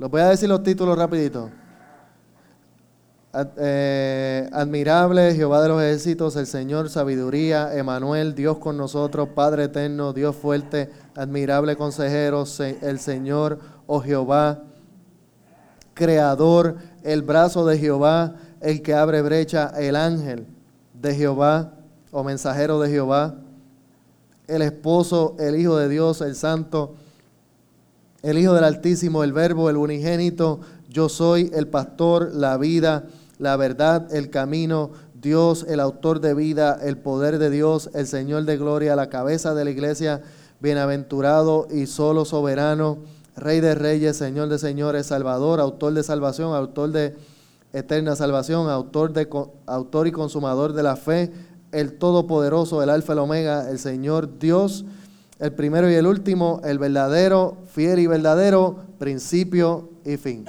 Les 0.00 0.08
voy 0.10 0.22
a 0.22 0.28
decir 0.30 0.48
los 0.48 0.62
títulos 0.62 0.96
rapidito. 0.96 1.50
Eh, 3.58 4.48
admirable, 4.50 5.34
Jehová 5.34 5.60
de 5.60 5.68
los 5.68 5.82
ejércitos, 5.82 6.36
el 6.36 6.46
Señor, 6.46 6.88
sabiduría, 6.88 7.76
Emanuel, 7.76 8.34
Dios 8.34 8.56
con 8.56 8.78
nosotros, 8.78 9.28
Padre 9.34 9.64
eterno, 9.64 10.14
Dios 10.14 10.34
fuerte, 10.34 10.88
admirable 11.14 11.76
consejero, 11.76 12.46
se- 12.46 12.78
el 12.80 12.98
Señor, 12.98 13.58
oh 13.86 14.00
Jehová, 14.00 14.62
creador, 15.92 16.76
el 17.02 17.20
brazo 17.20 17.66
de 17.66 17.76
Jehová, 17.76 18.36
el 18.62 18.80
que 18.80 18.94
abre 18.94 19.20
brecha, 19.20 19.70
el 19.78 19.96
ángel 19.96 20.46
de 20.94 21.14
Jehová, 21.14 21.74
o 22.10 22.24
mensajero 22.24 22.80
de 22.80 22.88
Jehová, 22.88 23.34
el 24.48 24.62
esposo, 24.62 25.36
el 25.38 25.56
Hijo 25.56 25.76
de 25.76 25.90
Dios, 25.90 26.22
el 26.22 26.36
Santo, 26.36 26.94
el 28.22 28.38
Hijo 28.38 28.54
del 28.54 28.64
Altísimo, 28.64 29.24
el 29.24 29.32
Verbo, 29.32 29.70
el 29.70 29.76
unigénito, 29.76 30.60
yo 30.88 31.08
soy 31.08 31.50
el 31.54 31.68
pastor, 31.68 32.34
la 32.34 32.56
vida, 32.56 33.04
la 33.38 33.56
verdad, 33.56 34.12
el 34.14 34.30
camino, 34.30 34.90
Dios, 35.14 35.64
el 35.68 35.80
autor 35.80 36.20
de 36.20 36.34
vida, 36.34 36.78
el 36.82 36.98
poder 36.98 37.38
de 37.38 37.50
Dios, 37.50 37.90
el 37.94 38.06
Señor 38.06 38.44
de 38.44 38.56
gloria, 38.56 38.96
la 38.96 39.08
cabeza 39.08 39.54
de 39.54 39.64
la 39.64 39.70
iglesia, 39.70 40.22
bienaventurado 40.60 41.68
y 41.70 41.86
solo 41.86 42.24
soberano, 42.24 42.98
Rey 43.36 43.60
de 43.60 43.74
reyes, 43.74 44.16
Señor 44.16 44.48
de 44.48 44.58
señores, 44.58 45.06
Salvador, 45.06 45.60
autor 45.60 45.94
de 45.94 46.02
salvación, 46.02 46.54
autor 46.54 46.90
de 46.90 47.16
eterna 47.72 48.16
salvación, 48.16 48.68
autor, 48.68 49.12
de, 49.12 49.28
autor 49.66 50.06
y 50.08 50.12
consumador 50.12 50.72
de 50.72 50.82
la 50.82 50.96
fe, 50.96 51.32
el 51.72 51.94
Todopoderoso, 51.94 52.82
el 52.82 52.90
Alfa 52.90 53.12
y 53.12 53.14
el 53.14 53.18
Omega, 53.20 53.70
el 53.70 53.78
Señor 53.78 54.38
Dios, 54.38 54.84
el 55.40 55.52
primero 55.52 55.90
y 55.90 55.94
el 55.94 56.06
último, 56.06 56.60
el 56.64 56.78
verdadero, 56.78 57.56
fiel 57.66 57.98
y 57.98 58.06
verdadero, 58.06 58.76
principio 58.98 59.88
y 60.04 60.18
fin. 60.18 60.44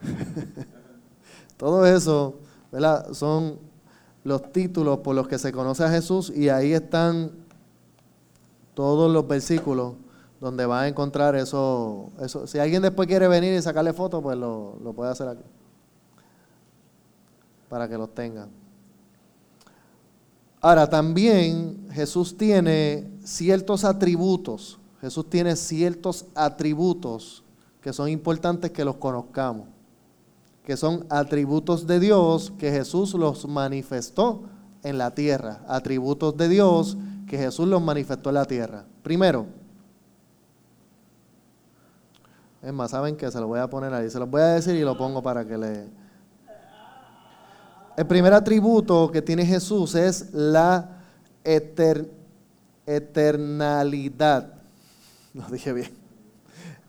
Todo 1.56 1.84
eso 1.84 2.38
¿verdad? 2.70 3.12
son 3.12 3.58
los 4.22 4.52
títulos 4.52 4.98
por 4.98 5.16
los 5.16 5.26
que 5.26 5.38
se 5.38 5.50
conoce 5.50 5.82
a 5.82 5.90
Jesús 5.90 6.30
y 6.34 6.48
ahí 6.48 6.72
están 6.72 7.32
todos 8.74 9.10
los 9.10 9.26
versículos 9.26 9.94
donde 10.40 10.64
va 10.64 10.82
a 10.82 10.88
encontrar 10.88 11.34
eso, 11.34 12.12
eso. 12.20 12.46
Si 12.46 12.60
alguien 12.60 12.82
después 12.82 13.08
quiere 13.08 13.26
venir 13.26 13.52
y 13.54 13.62
sacarle 13.62 13.92
fotos, 13.92 14.22
pues 14.22 14.38
lo, 14.38 14.78
lo 14.84 14.92
puede 14.92 15.10
hacer 15.10 15.26
aquí. 15.26 15.42
Para 17.68 17.88
que 17.88 17.98
los 17.98 18.14
tenga. 18.14 18.46
Ahora, 20.60 20.88
también 20.88 21.88
Jesús 21.92 22.36
tiene 22.36 23.08
ciertos 23.24 23.84
atributos. 23.84 24.78
Jesús 25.00 25.28
tiene 25.30 25.54
ciertos 25.54 26.26
atributos 26.34 27.44
que 27.80 27.92
son 27.92 28.08
importantes 28.08 28.70
que 28.72 28.84
los 28.84 28.96
conozcamos. 28.96 29.68
Que 30.64 30.76
son 30.76 31.06
atributos 31.08 31.86
de 31.86 32.00
Dios 32.00 32.52
que 32.58 32.70
Jesús 32.70 33.14
los 33.14 33.46
manifestó 33.46 34.42
en 34.82 34.98
la 34.98 35.14
tierra. 35.14 35.64
Atributos 35.68 36.36
de 36.36 36.48
Dios 36.48 36.98
que 37.26 37.38
Jesús 37.38 37.68
los 37.68 37.80
manifestó 37.80 38.30
en 38.30 38.34
la 38.34 38.44
tierra. 38.44 38.84
Primero, 39.02 39.46
es 42.62 42.72
más, 42.72 42.90
saben 42.90 43.16
que 43.16 43.30
se 43.30 43.38
los 43.38 43.48
voy 43.48 43.60
a 43.60 43.70
poner 43.70 43.94
ahí. 43.94 44.10
Se 44.10 44.18
los 44.18 44.28
voy 44.28 44.40
a 44.40 44.46
decir 44.46 44.74
y 44.74 44.82
lo 44.82 44.96
pongo 44.96 45.22
para 45.22 45.46
que 45.46 45.56
le. 45.56 46.07
El 47.98 48.06
primer 48.06 48.32
atributo 48.32 49.10
que 49.10 49.22
tiene 49.22 49.44
Jesús 49.44 49.96
es 49.96 50.32
la 50.32 51.00
eter- 51.42 52.08
eternalidad. 52.86 54.52
Lo 55.34 55.42
dije 55.48 55.72
bien. 55.72 55.90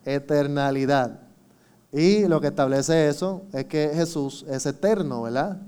Eternalidad. 0.05 1.21
Y 1.91 2.27
lo 2.27 2.39
que 2.39 2.49
establece 2.49 3.09
eso 3.09 3.41
es 3.53 3.65
que 3.65 3.89
Jesús 3.91 4.45
es 4.47 4.67
eterno, 4.67 5.23
¿verdad? 5.23 5.59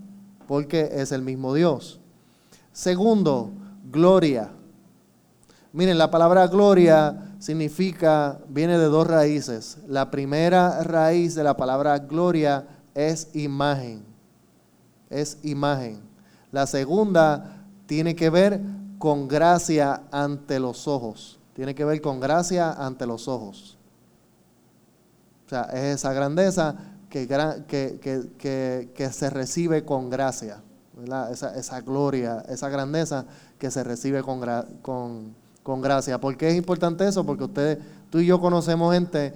Porque 0.47 0.87
es 0.93 1.11
el 1.11 1.23
mismo 1.23 1.55
Dios. 1.55 1.99
Segundo, 2.71 3.49
gloria. 3.91 4.51
Miren, 5.73 5.97
la 5.97 6.11
palabra 6.11 6.45
gloria 6.45 7.33
significa, 7.39 8.37
viene 8.47 8.77
de 8.77 8.85
dos 8.85 9.07
raíces. 9.07 9.79
La 9.87 10.11
primera 10.11 10.83
raíz 10.83 11.33
de 11.33 11.43
la 11.43 11.57
palabra 11.57 11.97
gloria 11.97 12.67
es 12.93 13.29
imagen. 13.33 14.10
Es 15.11 15.37
imagen. 15.43 15.99
La 16.51 16.65
segunda 16.65 17.57
tiene 17.85 18.15
que 18.15 18.29
ver 18.29 18.59
con 18.97 19.27
gracia 19.27 20.03
ante 20.11 20.59
los 20.59 20.87
ojos. 20.87 21.39
Tiene 21.53 21.75
que 21.75 21.85
ver 21.85 22.01
con 22.01 22.19
gracia 22.19 22.71
ante 22.71 23.05
los 23.05 23.27
ojos. 23.27 23.77
O 25.45 25.49
sea, 25.49 25.63
es 25.73 25.95
esa 25.95 26.13
grandeza 26.13 26.75
que, 27.09 27.27
que, 27.67 27.99
que- 28.37 28.89
que- 28.95 29.11
se 29.11 29.29
recibe 29.29 29.83
con 29.83 30.09
gracia. 30.09 30.61
Esa, 31.31 31.55
esa 31.55 31.81
gloria, 31.81 32.43
esa 32.47 32.69
grandeza 32.69 33.25
que 33.57 33.71
se 33.71 33.83
recibe 33.83 34.21
con, 34.21 34.39
con, 34.81 35.35
con 35.63 35.81
gracia. 35.81 36.19
¿Por 36.21 36.37
qué 36.37 36.49
es 36.49 36.55
importante 36.55 37.07
eso? 37.07 37.25
Porque 37.25 37.43
ustedes, 37.45 37.79
tú 38.09 38.19
y 38.19 38.27
yo 38.27 38.39
conocemos 38.39 38.93
gente 38.93 39.33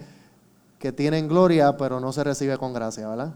que 0.80 0.91
tienen 0.91 1.28
gloria, 1.28 1.75
pero 1.75 2.00
no 2.00 2.14
se 2.14 2.24
recibe 2.24 2.58
con 2.58 2.74
gracia, 2.74 3.08
¿verdad? 3.09 3.34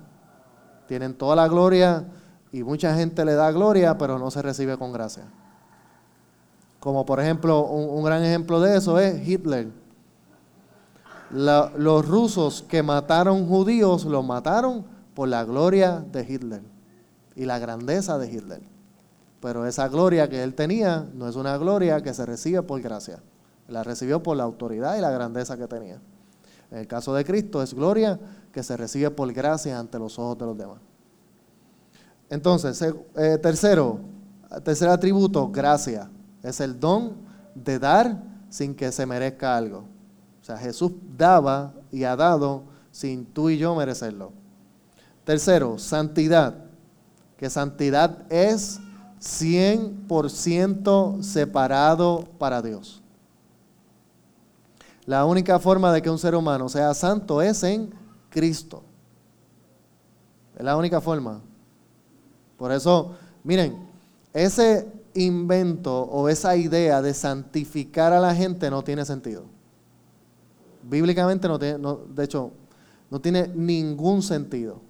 Tienen 0.87 1.15
toda 1.15 1.35
la 1.35 1.47
gloria 1.47 2.05
y 2.51 2.63
mucha 2.63 2.95
gente 2.95 3.25
le 3.25 3.33
da 3.33 3.51
gloria, 3.51 3.97
pero 3.97 4.17
no 4.17 4.31
se 4.31 4.41
recibe 4.41 4.77
con 4.77 4.91
gracia. 4.91 5.25
Como 6.79 7.05
por 7.05 7.19
ejemplo, 7.19 7.65
un, 7.65 8.03
gran 8.03 8.23
ejemplo 8.23 8.61
de 8.61 8.77
eso 8.77 8.99
es 8.99 9.27
Hitler. 9.27 9.67
Los 11.29 12.07
rusos 12.07 12.63
que 12.63 12.81
mataron 12.81 13.47
judíos 13.47 14.05
los 14.05 14.25
mataron 14.25 14.85
por 15.13 15.27
la 15.27 15.43
gloria 15.43 16.03
de 16.11 16.25
Hitler 16.27 16.61
y 17.35 17.45
la 17.45 17.59
grandeza 17.59 18.17
de 18.17 18.31
Hitler. 18.31 18.61
Pero 19.41 19.65
esa 19.65 19.87
gloria 19.87 20.29
que 20.29 20.41
él 20.41 20.55
tenía 20.55 21.07
no 21.13 21.27
es 21.27 21.35
una 21.35 21.57
gloria 21.57 22.01
que 22.01 22.13
se 22.13 22.25
recibe 22.25 22.63
por 22.63 22.81
gracia. 22.81 23.21
La 23.67 23.83
recibió 23.83 24.23
por 24.23 24.37
la 24.37 24.43
autoridad 24.43 24.97
y 24.97 25.01
la 25.01 25.11
grandeza 25.11 25.55
que 25.55 25.67
tenía. 25.67 26.01
En 26.71 26.79
el 26.79 26.87
caso 26.87 27.13
de 27.13 27.23
Cristo 27.23 27.61
es 27.61 27.73
gloria 27.73 28.19
que 28.51 28.63
se 28.63 28.75
recibe 28.75 29.11
por 29.11 29.31
gracia 29.31 29.77
ante 29.77 29.99
los 29.99 30.17
ojos 30.17 30.37
de 30.37 30.45
los 30.45 30.57
demás. 30.57 30.88
Entonces, 32.29 32.83
eh, 33.15 33.37
tercero, 33.41 33.99
tercer 34.63 34.89
atributo, 34.89 35.49
gracia. 35.49 36.09
Es 36.43 36.59
el 36.59 36.79
don 36.79 37.13
de 37.55 37.79
dar 37.79 38.21
sin 38.49 38.75
que 38.75 38.91
se 38.91 39.05
merezca 39.05 39.57
algo. 39.57 39.79
O 40.41 40.45
sea, 40.45 40.57
Jesús 40.57 40.91
daba 41.17 41.73
y 41.91 42.03
ha 42.03 42.15
dado 42.15 42.63
sin 42.91 43.25
tú 43.25 43.49
y 43.49 43.57
yo 43.57 43.75
merecerlo. 43.75 44.31
Tercero, 45.23 45.77
santidad. 45.77 46.55
Que 47.37 47.49
santidad 47.49 48.31
es 48.31 48.79
100% 49.21 51.23
separado 51.23 52.25
para 52.37 52.61
Dios. 52.61 53.01
La 55.05 55.25
única 55.25 55.59
forma 55.59 55.91
de 55.91 56.01
que 56.01 56.09
un 56.09 56.19
ser 56.19 56.35
humano 56.35 56.69
sea 56.69 56.93
santo 56.93 57.41
es 57.41 57.63
en 57.63 57.93
Cristo. 58.29 58.83
Es 60.55 60.63
la 60.63 60.77
única 60.77 61.01
forma. 61.01 61.41
Por 62.59 62.71
eso, 62.71 63.15
miren, 63.43 63.87
ese 64.33 64.85
invento 65.15 66.01
o 66.03 66.29
esa 66.29 66.55
idea 66.55 67.01
de 67.01 67.13
santificar 67.13 68.13
a 68.13 68.19
la 68.19 68.35
gente 68.35 68.69
no 68.69 68.83
tiene 68.83 69.05
sentido. 69.05 69.45
Bíblicamente 70.83 71.47
no 71.47 71.57
tiene, 71.57 71.79
de 72.13 72.23
hecho, 72.23 72.51
no 73.09 73.19
tiene 73.19 73.47
ningún 73.47 74.21
sentido. 74.21 74.81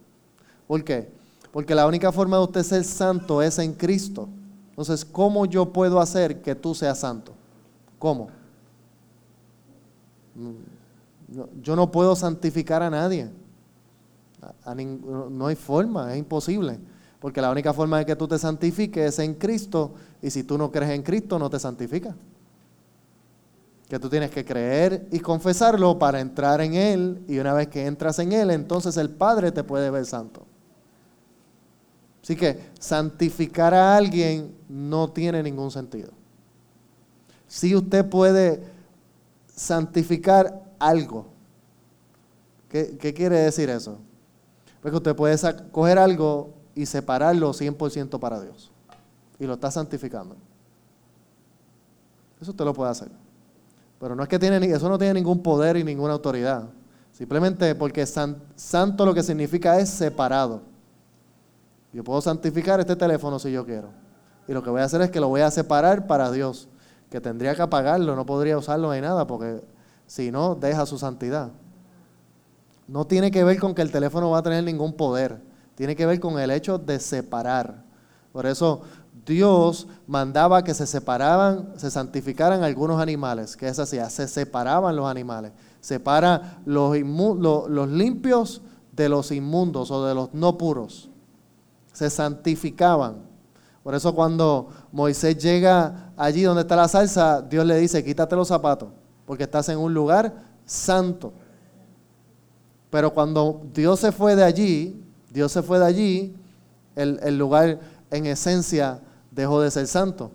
¿Por 0.67 0.83
qué? 0.83 1.09
Porque 1.51 1.73
la 1.73 1.87
única 1.87 2.11
forma 2.11 2.37
de 2.37 2.43
usted 2.43 2.63
ser 2.63 2.83
santo 2.83 3.41
es 3.41 3.57
en 3.59 3.73
Cristo. 3.73 4.27
Entonces, 4.71 5.05
¿cómo 5.05 5.45
yo 5.45 5.71
puedo 5.71 5.99
hacer 5.99 6.41
que 6.41 6.55
tú 6.55 6.73
seas 6.75 6.99
santo? 6.99 7.33
¿Cómo? 7.97 8.29
Yo 11.61 11.75
no 11.75 11.91
puedo 11.91 12.15
santificar 12.15 12.81
a 12.81 12.89
nadie. 12.89 13.29
No 15.29 15.47
hay 15.47 15.55
forma, 15.55 16.13
es 16.13 16.19
imposible. 16.19 16.79
Porque 17.19 17.41
la 17.41 17.51
única 17.51 17.73
forma 17.73 17.99
de 17.99 18.05
que 18.05 18.15
tú 18.15 18.27
te 18.27 18.39
santifiques 18.39 19.13
es 19.13 19.19
en 19.19 19.33
Cristo. 19.33 19.93
Y 20.21 20.29
si 20.29 20.43
tú 20.43 20.57
no 20.57 20.71
crees 20.71 20.91
en 20.91 21.03
Cristo, 21.03 21.37
no 21.37 21.49
te 21.49 21.59
santifica. 21.59 22.15
Que 23.89 23.99
tú 23.99 24.09
tienes 24.09 24.31
que 24.31 24.45
creer 24.45 25.07
y 25.11 25.19
confesarlo 25.19 25.99
para 25.99 26.21
entrar 26.21 26.61
en 26.61 26.75
Él. 26.75 27.21
Y 27.27 27.39
una 27.39 27.53
vez 27.53 27.67
que 27.67 27.85
entras 27.85 28.19
en 28.19 28.31
Él, 28.31 28.51
entonces 28.51 28.95
el 28.97 29.09
Padre 29.09 29.51
te 29.51 29.63
puede 29.63 29.89
ver 29.89 30.05
santo. 30.05 30.45
Así 32.23 32.35
que 32.35 32.59
santificar 32.79 33.73
a 33.73 33.97
alguien 33.97 34.55
no 34.69 35.09
tiene 35.09 35.43
ningún 35.43 35.71
sentido. 35.71 36.11
Si 37.47 37.75
usted 37.75 38.07
puede 38.07 38.63
santificar 39.53 40.63
algo, 40.77 41.25
¿qué, 42.69 42.97
qué 42.97 43.13
quiere 43.13 43.39
decir 43.39 43.69
eso? 43.69 43.97
Porque 44.81 44.97
usted 44.97 45.15
puede 45.15 45.35
coger 45.71 45.97
algo 45.97 46.58
y 46.79 46.85
separarlo 46.85 47.51
100% 47.51 48.17
para 48.19 48.39
Dios. 48.39 48.71
Y 49.37 49.45
lo 49.45 49.55
está 49.55 49.69
santificando. 49.69 50.37
Eso 52.39 52.51
usted 52.51 52.63
lo 52.63 52.73
puede 52.73 52.89
hacer. 52.89 53.09
Pero 53.99 54.15
no 54.15 54.23
es 54.23 54.29
que 54.29 54.39
tiene, 54.39 54.65
eso 54.65 54.87
no 54.87 54.97
tiene 54.97 55.15
ningún 55.15 55.43
poder 55.43 55.75
y 55.75 55.83
ninguna 55.83 56.13
autoridad. 56.13 56.69
Simplemente 57.11 57.75
porque 57.75 58.05
santo 58.05 59.05
lo 59.05 59.13
que 59.13 59.23
significa 59.23 59.77
es 59.77 59.89
separado. 59.89 60.61
Yo 61.91 62.01
puedo 62.01 62.21
santificar 62.21 62.79
este 62.79 62.95
teléfono 62.95 63.39
si 63.39 63.51
yo 63.51 63.65
quiero. 63.65 63.89
Y 64.47 64.53
lo 64.53 64.63
que 64.63 64.69
voy 64.69 64.79
a 64.79 64.85
hacer 64.85 65.01
es 65.01 65.11
que 65.11 65.19
lo 65.19 65.27
voy 65.27 65.41
a 65.41 65.51
separar 65.51 66.07
para 66.07 66.31
Dios. 66.31 66.69
Que 67.09 67.19
tendría 67.19 67.55
que 67.55 67.61
apagarlo, 67.61 68.15
no 68.15 68.25
podría 68.25 68.57
usarlo 68.57 68.93
ni 68.93 69.01
nada, 69.01 69.27
porque 69.27 69.61
si 70.07 70.31
no, 70.31 70.55
deja 70.55 70.85
su 70.85 70.97
santidad. 70.97 71.49
No 72.87 73.05
tiene 73.05 73.31
que 73.31 73.43
ver 73.43 73.59
con 73.59 73.75
que 73.75 73.81
el 73.81 73.91
teléfono 73.91 74.29
va 74.29 74.37
a 74.37 74.43
tener 74.43 74.63
ningún 74.63 74.93
poder. 74.93 75.48
Tiene 75.79 75.95
que 75.95 76.05
ver 76.05 76.19
con 76.19 76.37
el 76.37 76.51
hecho 76.51 76.77
de 76.77 76.99
separar. 76.99 77.85
Por 78.33 78.45
eso 78.45 78.81
Dios 79.25 79.87
mandaba 80.07 80.61
que 80.61 80.73
se 80.73 80.85
separaban, 80.85 81.71
se 81.77 81.89
santificaran 81.89 82.63
algunos 82.63 83.01
animales. 83.01 83.55
¿Qué 83.55 83.69
es 83.69 83.79
así? 83.79 83.97
Se 84.09 84.27
separaban 84.27 84.93
los 84.93 85.09
animales. 85.09 85.53
Separa 85.79 86.59
los, 86.65 86.99
los 86.99 87.87
limpios 87.87 88.61
de 88.91 89.07
los 89.07 89.31
inmundos 89.31 89.89
o 89.89 90.05
de 90.05 90.13
los 90.15 90.33
no 90.33 90.57
puros. 90.57 91.09
Se 91.93 92.09
santificaban. 92.09 93.19
Por 93.81 93.95
eso 93.95 94.13
cuando 94.13 94.67
Moisés 94.91 95.37
llega 95.37 96.11
allí 96.17 96.41
donde 96.41 96.63
está 96.63 96.75
la 96.75 96.89
salsa, 96.89 97.41
Dios 97.41 97.65
le 97.65 97.77
dice, 97.77 98.03
quítate 98.03 98.35
los 98.35 98.49
zapatos, 98.49 98.89
porque 99.25 99.43
estás 99.43 99.69
en 99.69 99.79
un 99.79 99.93
lugar 99.93 100.43
santo. 100.65 101.31
Pero 102.89 103.13
cuando 103.13 103.61
Dios 103.73 104.01
se 104.01 104.11
fue 104.11 104.35
de 104.35 104.43
allí, 104.43 105.05
Dios 105.31 105.51
se 105.51 105.61
fue 105.61 105.79
de 105.79 105.85
allí, 105.85 106.35
el, 106.95 107.19
el 107.23 107.37
lugar 107.37 107.79
en 108.11 108.25
esencia 108.25 108.99
dejó 109.31 109.61
de 109.61 109.71
ser 109.71 109.87
santo, 109.87 110.31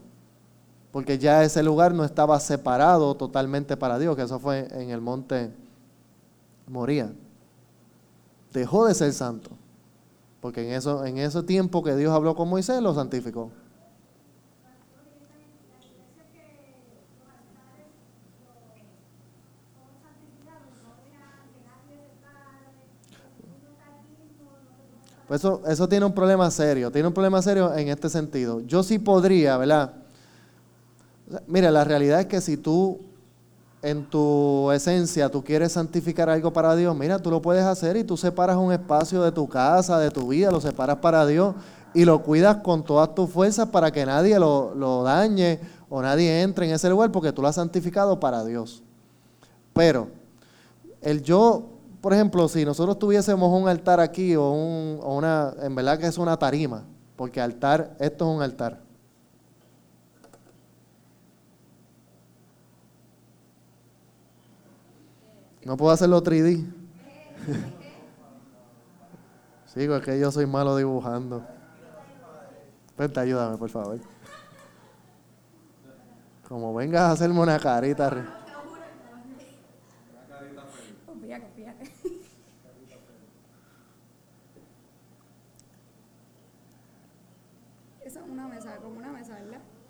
porque 0.93 1.19
ya 1.19 1.43
ese 1.43 1.63
lugar 1.63 1.93
no 1.95 2.05
estaba 2.05 2.39
separado 2.41 3.15
totalmente 3.17 3.77
para 3.77 3.99
Dios, 3.99 4.17
que 4.17 4.23
eso 4.23 4.39
fue 4.39 4.69
en 4.71 4.91
el 4.91 5.01
monte 5.01 5.51
Moría. 6.67 7.13
Dejó 8.53 8.87
de 8.87 8.95
ser 8.95 9.13
santo, 9.13 9.51
porque 10.41 10.67
en, 10.67 10.75
eso, 10.75 11.05
en 11.05 11.19
ese 11.19 11.43
tiempo 11.43 11.83
que 11.83 11.97
Dios 11.97 12.13
habló 12.13 12.35
con 12.35 12.49
Moisés 12.49 12.81
lo 12.81 12.95
santificó. 12.95 13.51
Pues 25.27 25.41
eso, 25.41 25.63
eso 25.67 25.89
tiene 25.89 26.05
un 26.05 26.13
problema 26.13 26.51
serio, 26.51 26.91
tiene 26.91 27.09
un 27.09 27.15
problema 27.15 27.41
serio 27.41 27.75
en 27.75 27.89
este 27.89 28.11
sentido. 28.11 28.61
Yo 28.61 28.83
sí 28.83 28.99
podría, 28.99 29.57
¿verdad? 29.57 29.93
Mira, 31.47 31.71
la 31.71 31.85
realidad 31.85 32.21
es 32.21 32.27
que 32.27 32.41
si 32.41 32.57
tú 32.57 33.01
en 33.81 34.05
tu 34.09 34.71
esencia 34.71 35.31
tú 35.31 35.45
quieres 35.45 35.73
santificar 35.73 36.29
algo 36.29 36.53
para 36.53 36.77
Dios, 36.77 36.97
mira, 36.97 37.19
tú 37.19 37.31
lo 37.31 37.41
puedes 37.41 37.65
hacer 37.65 37.97
y 37.97 38.05
tú 38.05 38.17
separas 38.17 38.57
un 38.57 38.73
espacio 38.73 39.23
de 39.23 39.33
tu 39.33 39.49
casa, 39.49 39.99
de 39.99 40.11
tu 40.11 40.29
vida, 40.29 40.51
lo 40.51 40.61
separas 40.61 40.97
para 40.97 41.27
Dios 41.27 41.55
y 41.95 42.05
lo 42.05 42.23
cuidas 42.23 42.57
con 42.57 42.85
todas 42.85 43.15
tus 43.15 43.31
fuerzas 43.31 43.69
para 43.69 43.91
que 43.91 44.05
nadie 44.05 44.39
lo, 44.39 44.75
lo 44.75 45.03
dañe 45.03 45.61
o 45.89 46.03
nadie 46.03 46.43
entre 46.43 46.67
en 46.67 46.75
ese 46.75 46.91
lugar 46.91 47.13
porque 47.13 47.33
tú 47.33 47.41
lo 47.41 47.49
has 47.49 47.55
santificado 47.55 48.19
para 48.21 48.45
Dios. 48.45 48.83
Pero 49.73 50.09
el 51.01 51.23
yo 51.23 51.74
por 52.05 52.13
ejemplo, 52.13 52.47
si 52.49 52.67
nosotros 52.67 52.99
tuviésemos 52.99 53.51
un 53.59 53.67
altar 53.67 53.99
aquí 53.99 54.37
o, 54.37 54.51
una, 54.51 55.55
en 55.63 55.75
verdad 55.75 55.99
que 55.99 56.07
es 56.07 56.19
una 56.19 56.37
tarima, 56.37 56.85
porque 57.17 57.41
altar, 57.41 57.97
esto 57.99 58.31
es 58.31 58.37
un 58.37 58.43
altar. 58.43 58.83
No 65.65 65.79
puedo 65.79 65.93
hacerlo 65.93 66.23
3D. 66.23 66.71
Sigo, 69.75 69.97
es 69.97 70.05
que 70.05 70.21
yo 70.21 70.31
soy 70.31 70.45
malo 70.45 70.77
dibujando. 70.77 71.43
Vente, 72.99 73.19
ayúdame, 73.19 73.57
por 73.57 73.71
favor. 73.71 73.99
Como 76.47 76.75
vengas 76.75 77.01
a 77.01 77.13
hacerme 77.13 77.41
una 77.41 77.59
carita. 77.59 78.44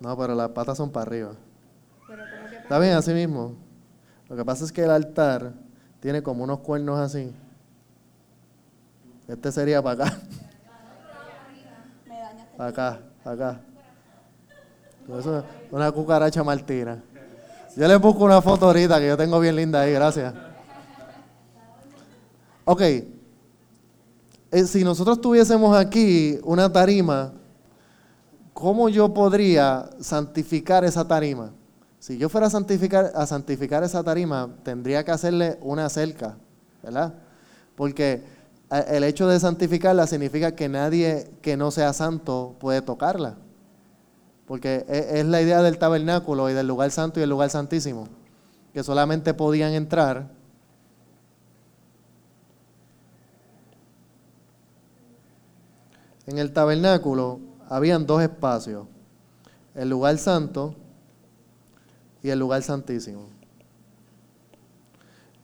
No, 0.05 0.15
pero 0.15 0.35
las 0.35 0.49
patas 0.49 0.77
son 0.77 0.91
para 0.91 1.07
arriba. 1.07 1.31
Está 2.61 2.77
bien, 2.77 2.93
así 2.93 3.11
mismo. 3.11 3.55
Lo 4.29 4.35
que 4.35 4.45
pasa 4.45 4.63
es 4.63 4.71
que 4.71 4.83
el 4.83 4.91
altar 4.91 5.51
tiene 5.99 6.21
como 6.21 6.43
unos 6.43 6.59
cuernos 6.59 6.99
así. 6.99 7.33
Este 9.27 9.51
sería 9.51 9.81
para 9.81 10.05
acá. 10.05 10.19
Para 12.55 12.69
acá, 12.69 12.99
para 13.23 13.47
acá. 13.49 13.61
Eso 15.17 15.39
es 15.39 15.43
una 15.71 15.91
cucaracha 15.91 16.43
martina. 16.43 17.01
Yo 17.75 17.87
le 17.87 17.95
busco 17.95 18.25
una 18.25 18.43
foto 18.43 18.67
ahorita 18.67 18.99
que 18.99 19.07
yo 19.07 19.17
tengo 19.17 19.39
bien 19.39 19.55
linda 19.55 19.81
ahí, 19.81 19.93
gracias. 19.93 20.35
Ok. 22.63 22.81
Eh, 22.81 23.07
si 24.67 24.83
nosotros 24.83 25.19
tuviésemos 25.19 25.75
aquí 25.75 26.39
una 26.43 26.71
tarima 26.71 27.33
¿cómo 28.55 28.87
yo 28.87 29.13
podría 29.13 29.89
santificar 29.99 30.85
esa 30.85 31.05
tarima? 31.05 31.51
Si 31.99 32.17
yo 32.17 32.29
fuera 32.29 32.47
a 32.47 32.49
santificar, 32.49 33.11
a 33.13 33.27
santificar 33.27 33.83
esa 33.83 34.01
tarima, 34.01 34.49
tendría 34.63 35.03
que 35.03 35.11
hacerle 35.11 35.59
una 35.61 35.89
cerca, 35.89 36.37
¿verdad? 36.81 37.13
Porque 37.75 38.23
eh, 38.71 38.85
el 38.91 39.03
hecho 39.03 39.27
de 39.27 39.41
santificarla 39.41 40.07
significa 40.07 40.55
que 40.55 40.69
nadie 40.69 41.29
que 41.41 41.57
no 41.57 41.69
sea 41.69 41.91
santo 41.91 42.55
puede 42.57 42.81
tocarla. 42.81 43.35
Porque 44.47 44.85
e, 44.87 45.19
es 45.19 45.25
la 45.25 45.41
idea 45.41 45.61
del 45.61 45.77
tabernáculo 45.77 46.49
y 46.49 46.53
del 46.53 46.67
lugar 46.67 46.91
santo 46.91 47.19
y 47.19 47.23
el 47.23 47.29
lugar 47.29 47.49
santísimo, 47.49 48.07
que 48.73 48.83
solamente 48.83 49.33
podían 49.33 49.73
entrar 49.73 50.29
en 56.25 56.37
el 56.37 56.53
tabernáculo 56.53 57.54
habían 57.69 58.05
dos 58.05 58.21
espacios, 58.21 58.85
el 59.73 59.89
lugar 59.89 60.17
santo 60.17 60.75
y 62.21 62.29
el 62.29 62.39
lugar 62.39 62.61
santísimo. 62.61 63.27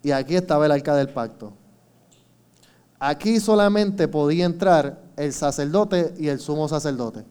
Y 0.04 0.12
aquí 0.12 0.36
estaba 0.36 0.66
el 0.66 0.72
arca 0.72 0.96
del 0.96 1.10
pacto. 1.10 1.54
Aquí 3.00 3.40
solamente 3.40 4.08
podía 4.08 4.46
entrar 4.46 5.02
el 5.18 5.34
sacerdote 5.34 6.14
y 6.18 6.28
el 6.28 6.40
sumo 6.40 6.68
sacerdote, 6.68 7.26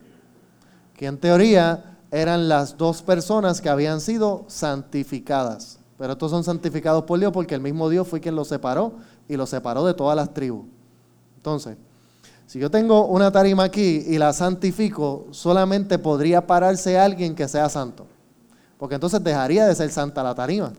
que 0.94 1.06
en 1.06 1.18
teoría 1.18 1.98
eran 2.10 2.48
las 2.48 2.76
dos 2.76 3.02
personas 3.02 3.60
que 3.60 3.68
habían 3.68 4.00
sido 4.00 4.44
santificadas. 4.48 5.78
Pero 5.96 6.14
estos 6.14 6.30
son 6.30 6.44
santificados 6.44 7.04
por 7.04 7.18
Dios 7.18 7.32
porque 7.32 7.54
el 7.54 7.60
mismo 7.60 7.88
Dios 7.88 8.08
fue 8.08 8.20
quien 8.20 8.34
los 8.34 8.48
separó 8.48 8.94
y 9.28 9.36
los 9.36 9.50
separó 9.50 9.84
de 9.84 9.94
todas 9.94 10.16
las 10.16 10.32
tribus. 10.32 10.66
Entonces, 11.36 11.76
si 12.50 12.58
yo 12.58 12.68
tengo 12.68 13.06
una 13.06 13.30
tarima 13.30 13.62
aquí 13.62 14.02
y 14.08 14.18
la 14.18 14.32
santifico, 14.32 15.28
solamente 15.30 16.00
podría 16.00 16.44
pararse 16.44 16.98
alguien 16.98 17.32
que 17.32 17.46
sea 17.46 17.68
santo. 17.68 18.08
Porque 18.76 18.96
entonces 18.96 19.22
dejaría 19.22 19.68
de 19.68 19.74
ser 19.76 19.88
santa 19.92 20.20
la 20.24 20.34
tarima. 20.34 20.72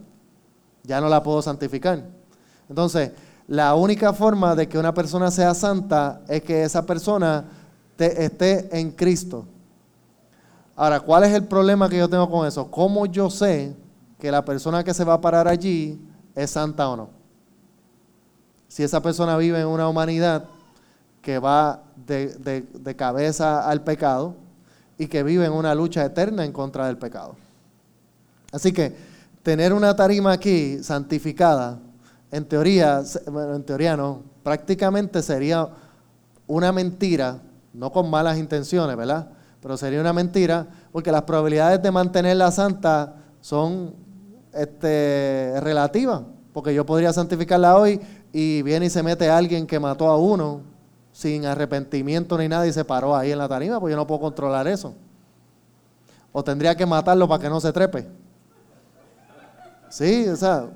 Ya 0.84 1.00
no 1.00 1.08
la 1.08 1.24
puedo 1.24 1.42
santificar. 1.42 2.04
Entonces, 2.68 3.12
la 3.48 3.74
única 3.76 4.12
forma 4.12 4.54
de 4.54 4.68
que 4.68 4.78
una 4.78 4.94
persona 4.94 5.32
sea 5.32 5.54
santa 5.54 6.20
es 6.28 6.42
que 6.42 6.62
esa 6.62 6.86
persona 6.86 7.46
esté 7.98 8.78
en 8.78 8.92
Cristo. 8.92 9.46
Ahora, 10.76 11.00
¿cuál 11.00 11.24
es 11.24 11.34
el 11.34 11.46
problema 11.46 11.88
que 11.88 12.00
yo 12.00 12.10
tengo 12.10 12.30
con 12.30 12.46
eso? 12.46 12.70
¿Cómo 12.70 13.06
yo 13.06 13.30
sé 13.30 13.74
que 14.20 14.30
la 14.30 14.44
persona 14.44 14.84
que 14.84 14.94
se 14.94 15.06
va 15.06 15.14
a 15.14 15.22
parar 15.22 15.48
allí 15.48 16.02
es 16.36 16.52
santa 16.52 16.90
o 16.90 16.98
no? 16.98 17.10
Si 18.68 18.84
esa 18.84 19.02
persona 19.02 19.38
vive 19.38 19.62
en 19.62 19.68
una 19.68 19.88
humanidad 19.88 20.44
que 21.22 21.40
va 21.40 21.84
de, 22.06 22.96
cabeza 22.98 23.68
al 23.70 23.84
pecado 23.84 24.36
y 24.98 25.08
que 25.08 25.24
vive 25.24 25.46
en 25.46 25.52
una 25.52 25.74
lucha 25.76 26.04
eterna 26.04 26.44
en 26.44 26.52
contra 26.52 26.88
del 26.88 26.98
pecado. 26.98 27.36
Así 28.52 28.72
que 28.72 28.96
tener 29.44 29.74
una 29.74 29.96
tarima 29.96 30.34
aquí 30.34 30.84
santificada, 30.84 31.80
en 32.32 32.46
teoría, 32.46 33.02
bueno, 33.32 33.56
en 33.56 33.64
teoría 33.64 33.98
no, 33.98 34.22
prácticamente 34.44 35.22
sería 35.22 35.68
una 36.48 36.72
mentira, 36.72 37.40
no 37.74 37.92
con 37.92 38.10
malas 38.10 38.38
intenciones, 38.38 38.96
¿verdad? 38.96 39.30
Pero 39.62 39.78
sería 39.78 40.02
una 40.02 40.14
mentira 40.14 40.68
porque 40.92 41.12
las 41.12 41.24
probabilidades 41.24 41.82
de 41.82 41.92
mantenerla 41.92 42.52
santa 42.52 43.16
son 43.42 43.94
este, 44.54 45.60
relativas, 45.62 46.22
porque 46.54 46.74
yo 46.74 46.86
podría 46.86 47.14
santificarla 47.14 47.78
hoy 47.78 48.00
y 48.34 48.62
viene 48.64 48.88
y 48.88 48.90
se 48.90 49.04
mete 49.04 49.30
alguien 49.30 49.68
que 49.68 49.80
mató 49.80 50.08
a 50.10 50.18
uno 50.18 50.71
sin 51.12 51.46
arrepentimiento 51.46 52.38
ni 52.38 52.48
nada 52.48 52.66
y 52.68 52.74
se 52.74 52.86
paró 52.86 53.16
ahí 53.16 53.32
en 53.32 53.38
la 53.38 53.48
tarima, 53.48 53.80
pues 53.80 53.92
yo 53.92 53.98
no 53.98 54.08
puedo 54.08 54.22
controlar 54.22 54.68
eso. 54.68 54.94
O 56.32 56.44
tendría 56.44 56.76
que 56.76 56.86
matarlo 56.86 57.28
para 57.28 57.42
que 57.42 57.50
no 57.50 57.60
se 57.60 57.74
trepe. 57.74 58.08
Sí, 59.90 60.28
o 60.28 60.36
sea. 60.36 60.70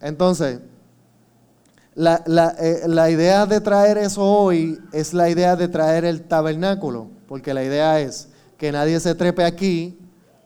Entonces, 0.00 0.60
la, 1.94 2.22
la, 2.26 2.54
eh, 2.60 2.82
la, 2.86 3.10
idea 3.10 3.44
de 3.46 3.60
traer 3.60 3.98
eso 3.98 4.24
hoy 4.24 4.80
es 4.92 5.12
la 5.12 5.28
idea 5.28 5.56
de 5.56 5.66
traer 5.66 6.04
el 6.04 6.22
tabernáculo, 6.22 7.08
porque 7.28 7.54
la 7.54 7.62
idea 7.62 8.00
es 8.00 8.28
que 8.56 8.72
nadie 8.72 8.98
se 8.98 9.14
trepe 9.14 9.44
aquí, 9.44 9.96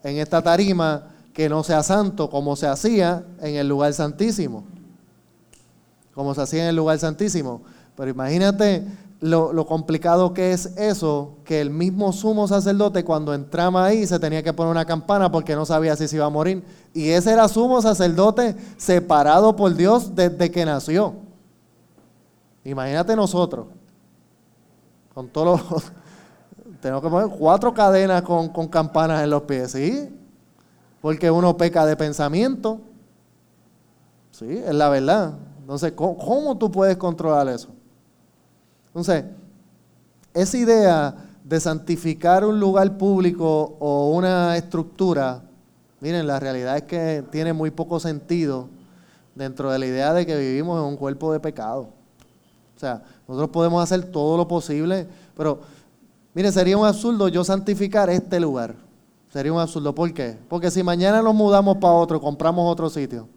en 0.03 0.19
esta 0.19 0.43
tarima, 0.43 1.09
que 1.33 1.49
no 1.49 1.63
sea 1.63 1.83
santo 1.83 2.29
como 2.29 2.57
se 2.57 2.67
hacía 2.67 3.25
en 3.41 3.55
el 3.55 3.69
lugar 3.69 3.95
santísimo. 3.95 4.65
Como 6.13 6.35
se 6.35 6.43
hacía 6.43 6.65
en 6.65 6.69
el 6.71 6.77
lugar 6.77 6.99
santísimo. 6.99 7.63
Pero 7.97 8.11
imagínate 8.11 8.85
lo, 9.21 9.53
lo, 9.53 9.67
complicado 9.67 10.35
que 10.35 10.53
es 10.53 10.67
eso, 10.77 11.37
que 11.45 11.61
el 11.61 11.71
mismo 11.71 12.13
sumo 12.13 12.49
sacerdote 12.49 13.05
cuando 13.05 13.33
entraba 13.33 13.85
ahí 13.85 14.05
se 14.07 14.19
tenía 14.19 14.43
que 14.43 14.53
poner 14.53 14.73
una 14.73 14.85
campana 14.85 15.31
porque 15.31 15.55
no 15.55 15.65
sabía 15.65 15.95
si 15.97 16.09
se 16.09 16.17
iba 16.17 16.27
a 16.27 16.31
morir. 16.31 16.65
Y 16.93 17.11
ese 17.11 17.33
era 17.33 17.49
sumo 17.49 17.81
sacerdote 17.81 18.57
separado 18.77 19.55
por 19.55 19.75
Dios 19.75 20.15
desde 20.15 20.51
que 20.51 20.65
nació. 20.67 21.15
Imagínate 22.65 23.15
nosotros, 23.15 23.67
con 25.15 25.29
todos 25.29 25.63
los... 25.71 25.93
Tenemos 26.83 27.01
que 27.01 27.09
poner 27.09 27.29
cuatro 27.29 27.73
cadenas 27.73 28.23
con, 28.23 28.49
con 28.49 28.67
campanas 28.67 29.23
en 29.23 29.31
los 29.31 29.43
pies, 29.43 29.71
¿sí? 29.71 30.11
Porque 31.01 31.31
uno 31.31 31.57
peca 31.57 31.87
de 31.87 31.97
pensamiento. 31.97 32.81
Sí, 34.33 34.49
es 34.51 34.75
la 34.75 34.89
verdad. 34.89 35.35
Entonces, 35.61 35.93
¿cómo, 35.93 36.59
tú 36.59 36.73
puedes 36.73 36.97
controlar 36.97 37.47
eso? 37.49 37.69
Entonces, 38.89 39.27
esa 40.35 40.59
idea 40.59 41.15
de 41.45 41.61
santificar 41.61 42.45
un 42.45 42.59
lugar 42.59 42.99
público 42.99 43.77
o 43.79 44.11
una 44.11 44.57
estructura, 44.57 45.41
miren, 46.01 46.27
la 46.27 46.41
realidad 46.41 46.79
es 46.79 46.83
que 46.83 47.25
tiene 47.31 47.53
muy 47.53 47.71
poco 47.71 48.01
sentido 48.01 48.69
dentro 49.37 49.71
de 49.71 49.79
la 49.79 49.87
idea 49.87 50.13
de 50.13 50.27
que 50.27 50.37
vivimos 50.37 50.81
en 50.81 50.87
un 50.87 50.97
cuerpo 50.97 51.33
de 51.33 51.39
pecado. 51.39 51.91
O 52.77 52.81
sea, 52.81 53.05
nosotros 53.29 53.51
podemos 53.51 53.81
hacer 53.81 54.03
todo 54.11 54.37
lo 54.37 54.49
posible, 54.49 55.07
pero 55.37 55.61
miren, 56.35 56.53
sería 56.53 56.77
un 56.77 56.87
absurdo 56.87 57.29
yo 57.29 57.45
santificar 57.45 58.11
este 58.11 58.41
lugar. 58.41 58.75
Sería 59.33 59.53
un 59.53 59.61
absurdo. 59.61 59.95
¿Por 59.95 60.13
qué? 60.13 60.39
Porque 60.49 60.71
si 60.71 60.83
mañana 60.83 61.23
nos 61.23 61.35
mudamos 61.35 61.79
para 61.79 61.95
otro, 61.95 62.21
compramos 62.21 62.71
otro 62.71 62.91
sitio. 62.91 63.29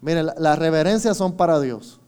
Miren, 0.00 0.26
las 0.38 0.58
reverencias 0.58 1.16
son 1.16 1.32
para 1.32 1.60
Dios. 1.60 2.00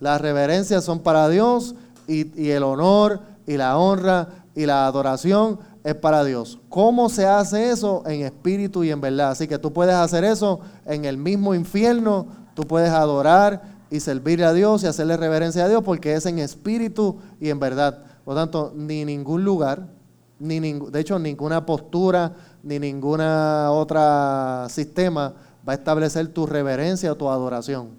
Las 0.00 0.20
reverencias 0.20 0.84
son 0.84 0.98
para 1.00 1.28
Dios 1.28 1.74
y, 2.06 2.40
y, 2.40 2.50
el 2.50 2.64
honor 2.64 3.20
y 3.46 3.56
la 3.56 3.78
honra 3.78 4.28
y 4.54 4.66
la 4.66 4.86
adoración 4.86 5.60
es 5.84 5.94
para 5.94 6.24
Dios. 6.24 6.58
¿Cómo 6.68 7.08
se 7.08 7.26
hace 7.26 7.70
eso? 7.70 8.02
En 8.04 8.22
espíritu 8.22 8.82
y 8.84 8.90
en 8.90 9.00
verdad. 9.00 9.30
Así 9.30 9.46
que 9.46 9.58
tú 9.58 9.72
puedes 9.72 9.94
hacer 9.94 10.24
eso 10.24 10.60
en 10.86 11.04
el 11.04 11.16
mismo 11.16 11.54
infierno, 11.54 12.26
tú 12.54 12.64
puedes 12.64 12.90
adorar 12.90 13.77
y 13.90 14.00
servirle 14.00 14.44
a 14.44 14.52
Dios 14.52 14.82
y 14.82 14.86
hacerle 14.86 15.16
reverencia 15.16 15.64
a 15.64 15.68
Dios 15.68 15.82
porque 15.82 16.14
es 16.14 16.26
en 16.26 16.38
espíritu 16.38 17.18
y 17.40 17.50
en 17.50 17.58
verdad. 17.58 18.04
Por 18.24 18.34
lo 18.34 18.40
tanto, 18.40 18.72
ni 18.76 19.04
ningún 19.04 19.44
lugar, 19.44 19.86
ni 20.38 20.60
de 20.60 21.00
hecho 21.00 21.18
ninguna 21.18 21.64
postura, 21.64 22.34
ni 22.62 22.78
ninguna 22.78 23.70
otra 23.70 24.66
sistema 24.68 25.34
va 25.66 25.72
a 25.72 25.76
establecer 25.76 26.28
tu 26.28 26.46
reverencia 26.46 27.12
o 27.12 27.16
tu 27.16 27.28
adoración. 27.28 27.90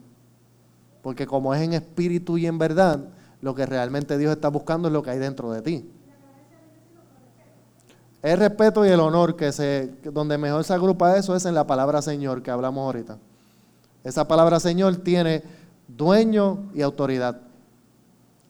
Porque 1.01 1.25
como 1.25 1.53
es 1.53 1.61
en 1.61 1.73
espíritu 1.73 2.37
y 2.37 2.45
en 2.45 2.57
verdad, 2.57 2.99
lo 3.41 3.55
que 3.55 3.65
realmente 3.65 4.17
Dios 4.17 4.31
está 4.31 4.49
buscando 4.49 4.87
es 4.87 4.93
lo 4.93 5.01
que 5.01 5.11
hay 5.11 5.19
dentro 5.19 5.51
de 5.51 5.61
ti. 5.61 5.89
El 8.21 8.37
respeto 8.37 8.85
y 8.85 8.89
el 8.89 8.99
honor 8.99 9.35
que 9.37 9.51
se, 9.51 9.93
donde 10.03 10.37
mejor 10.37 10.63
se 10.65 10.73
agrupa 10.73 11.15
eso 11.15 11.35
es 11.35 11.45
en 11.45 11.55
la 11.55 11.65
palabra 11.65 12.01
Señor 12.01 12.43
que 12.43 12.51
hablamos 12.51 12.83
ahorita. 12.83 13.17
Esa 14.03 14.27
palabra 14.27 14.59
Señor 14.59 14.97
tiene 14.97 15.41
dueño 15.95 16.69
y 16.73 16.81
autoridad. 16.81 17.41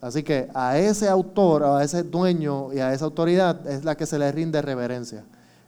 Así 0.02 0.24
que 0.24 0.50
a 0.54 0.78
ese 0.78 1.10
autor, 1.10 1.64
a 1.64 1.84
ese 1.84 2.04
dueño 2.04 2.72
y 2.74 2.80
a 2.80 2.94
esa 2.94 3.06
autoridad 3.06 3.68
es 3.68 3.84
la 3.84 3.96
que 3.96 4.06
se 4.06 4.18
le 4.18 4.32
rinde 4.32 4.62
reverencia. 4.62 5.24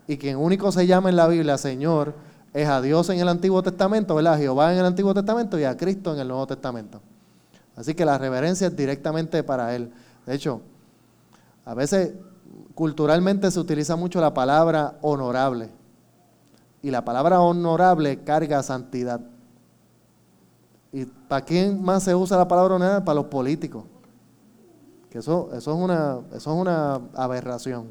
Y 0.08 0.18
quien 0.18 0.38
único 0.38 0.72
se 0.72 0.88
llama 0.88 1.10
en 1.10 1.16
la 1.16 1.28
Biblia 1.28 1.58
Señor 1.58 2.14
es 2.54 2.68
a 2.68 2.82
Dios 2.82 3.10
en 3.10 3.20
el 3.20 3.28
Antiguo 3.28 3.62
Testamento, 3.62 4.16
¿verdad? 4.16 4.34
A 4.34 4.38
Jehová 4.38 4.74
en 4.74 4.80
el 4.80 4.86
Antiguo 4.86 5.14
Testamento 5.14 5.60
y 5.60 5.64
a 5.64 5.76
Cristo 5.76 6.14
en 6.14 6.20
el 6.20 6.28
Nuevo 6.28 6.48
Testamento. 6.48 7.02
Así 7.76 7.94
que 7.94 8.06
la 8.06 8.18
reverencia 8.18 8.68
es 8.68 8.76
directamente 8.76 9.44
para 9.44 9.76
Él. 9.76 9.92
De 10.26 10.36
hecho, 10.36 10.62
a 11.66 11.74
veces 11.74 12.14
culturalmente 12.76 13.50
se 13.52 13.60
utiliza 13.60 13.96
mucho 13.96 14.20
la 14.22 14.34
palabra 14.34 14.98
honorable. 15.02 15.70
Y 16.82 16.90
la 16.90 17.06
palabra 17.06 17.42
honorable 17.42 18.24
carga 18.24 18.64
santidad. 18.64 19.22
¿Y 20.94 21.06
para 21.06 21.46
quién 21.46 21.82
más 21.82 22.04
se 22.04 22.14
usa 22.14 22.38
la 22.38 22.48
palabra 22.48 22.76
honorable? 22.76 23.06
Para 23.06 23.16
los 23.16 23.26
políticos. 23.26 23.86
Que 25.10 25.20
eso, 25.20 25.50
eso, 25.54 25.72
es, 25.74 25.78
una, 25.78 26.20
eso 26.34 26.54
es 26.54 26.62
una 26.62 27.02
aberración. 27.14 27.88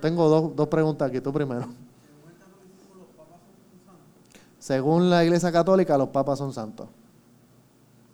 tengo 0.00 0.28
dos, 0.28 0.56
dos 0.56 0.68
preguntas 0.68 1.08
aquí, 1.08 1.20
tú 1.20 1.32
primero. 1.32 1.66
Según 4.58 5.10
la 5.10 5.24
Iglesia 5.24 5.52
Católica, 5.52 5.98
los 5.98 6.08
papas 6.08 6.38
son 6.38 6.52
santos. 6.52 6.88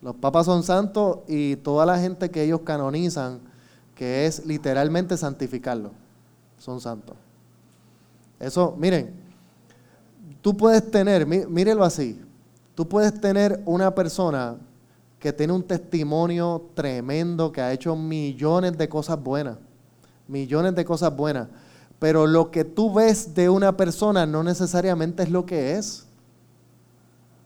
Los 0.02 0.16
papas 0.16 0.46
son 0.46 0.62
santos 0.62 1.18
y 1.28 1.56
toda 1.56 1.84
la 1.84 1.98
gente 1.98 2.30
que 2.30 2.42
ellos 2.42 2.62
canonizan, 2.64 3.40
que 3.94 4.26
es 4.26 4.46
literalmente 4.46 5.16
santificarlo, 5.16 5.90
son 6.58 6.80
santos. 6.80 7.16
Eso, 8.38 8.74
miren, 8.78 9.12
tú 10.40 10.56
puedes 10.56 10.90
tener, 10.90 11.26
mírelo 11.26 11.84
así, 11.84 12.18
tú 12.80 12.88
puedes 12.88 13.20
tener 13.20 13.60
una 13.66 13.94
persona 13.94 14.56
que 15.18 15.34
tiene 15.34 15.52
un 15.52 15.62
testimonio 15.62 16.70
tremendo, 16.72 17.52
que 17.52 17.60
ha 17.60 17.74
hecho 17.74 17.94
millones 17.94 18.78
de 18.78 18.88
cosas 18.88 19.22
buenas, 19.22 19.58
millones 20.26 20.74
de 20.74 20.82
cosas 20.82 21.14
buenas. 21.14 21.48
Pero 21.98 22.26
lo 22.26 22.50
que 22.50 22.64
tú 22.64 22.94
ves 22.94 23.34
de 23.34 23.50
una 23.50 23.76
persona 23.76 24.24
no 24.24 24.42
necesariamente 24.42 25.22
es 25.22 25.30
lo 25.30 25.44
que 25.44 25.76
es. 25.76 26.06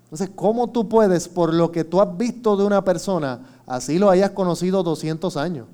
Entonces, 0.04 0.30
¿cómo 0.36 0.70
tú 0.70 0.88
puedes, 0.88 1.26
por 1.26 1.52
lo 1.52 1.72
que 1.72 1.82
tú 1.82 2.00
has 2.00 2.16
visto 2.16 2.56
de 2.56 2.64
una 2.64 2.84
persona, 2.84 3.40
así 3.66 3.98
lo 3.98 4.10
hayas 4.10 4.30
conocido 4.30 4.84
200 4.84 5.36
años, 5.36 5.66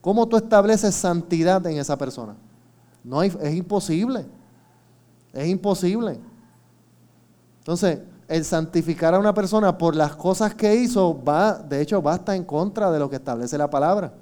cómo 0.00 0.26
tú 0.26 0.38
estableces 0.38 0.94
santidad 0.94 1.66
en 1.66 1.76
esa 1.76 1.98
persona? 1.98 2.36
No 3.04 3.22
es 3.22 3.54
imposible. 3.54 4.24
Es 5.34 5.46
imposible. 5.46 6.18
Entonces, 7.58 7.98
el 8.28 8.44
santificar 8.44 9.14
a 9.14 9.18
una 9.18 9.34
persona 9.34 9.76
por 9.76 9.94
las 9.94 10.16
cosas 10.16 10.54
que 10.54 10.74
hizo 10.74 11.22
va, 11.22 11.54
de 11.54 11.80
hecho, 11.80 12.02
va 12.02 12.14
hasta 12.14 12.34
en 12.34 12.44
contra 12.44 12.90
de 12.90 12.98
lo 12.98 13.10
que 13.10 13.16
establece 13.16 13.58
la 13.58 13.68
palabra. 13.68 14.12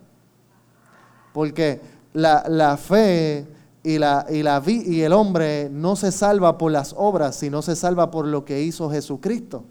Porque 1.32 1.80
la, 2.12 2.76
fe 2.76 3.46
y, 3.82 3.98
la, 3.98 4.26
y, 4.28 4.42
la, 4.42 4.62
y 4.66 5.00
el 5.00 5.12
hombre 5.12 5.68
no 5.70 5.96
se 5.96 6.12
salva 6.12 6.58
por 6.58 6.72
las 6.72 6.94
obras, 6.96 7.36
sino 7.36 7.62
se 7.62 7.76
salva 7.76 8.10
por 8.10 8.26
lo 8.26 8.44
que 8.44 8.62
hizo 8.62 8.90
Jesucristo. 8.90 9.64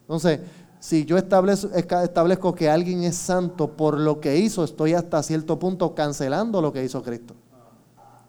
Entonces, 0.00 0.40
si 0.80 1.06
yo 1.06 1.16
establezco, 1.16 1.70
establezco 1.72 2.54
que 2.54 2.68
alguien 2.68 3.04
es 3.04 3.16
santo 3.16 3.68
por 3.68 3.98
lo 3.98 4.20
que 4.20 4.36
hizo, 4.36 4.64
estoy 4.64 4.92
hasta 4.92 5.22
cierto 5.22 5.58
punto 5.58 5.94
cancelando 5.94 6.60
lo 6.60 6.72
que 6.72 6.84
hizo 6.84 7.02
Cristo. 7.02 7.34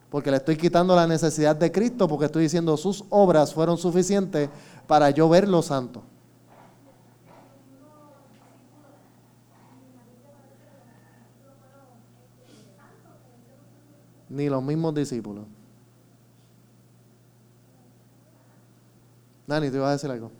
Porque 0.09 0.31
le 0.31 0.37
estoy 0.37 0.55
quitando 0.55 0.95
la 0.95 1.07
necesidad 1.07 1.57
de 1.57 1.69
Cristo, 1.69 2.07
porque 2.07 2.27
estoy 2.27 2.43
diciendo 2.43 2.77
sus 2.77 3.03
obras 3.09 3.53
fueron 3.53 3.77
suficientes 3.77 4.49
para 4.87 5.09
yo 5.09 5.27
verlo 5.29 5.61
santo. 5.61 6.03
Ni 14.29 14.49
los 14.49 14.61
mismos 14.63 14.93
discípulos. 14.93 15.45
Dani, 19.47 19.69
te 19.69 19.77
ibas 19.77 19.89
a 19.89 19.91
decir 19.93 20.11
algo. 20.11 20.31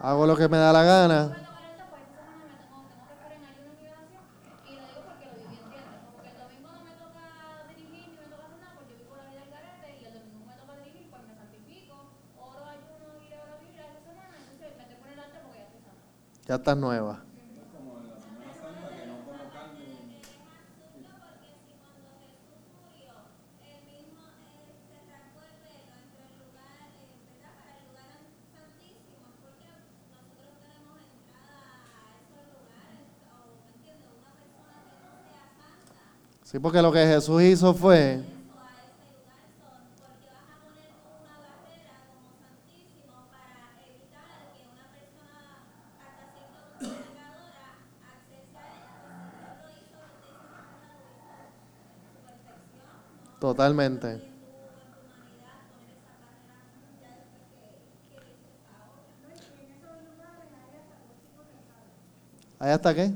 hago 0.00 0.26
lo 0.26 0.36
que 0.36 0.48
me 0.48 0.56
da 0.56 0.72
la 0.72 0.82
gana. 0.82 1.36
Ya 16.46 16.54
estás 16.54 16.76
nueva. 16.78 17.27
Sí, 36.50 36.58
porque 36.58 36.80
lo 36.80 36.90
que 36.90 37.04
Jesús 37.06 37.42
hizo 37.42 37.74
fue 37.74 38.22
Totalmente. 53.38 54.22
¿Ahí 62.58 62.70
hasta 62.72 62.94
qué? 62.94 63.12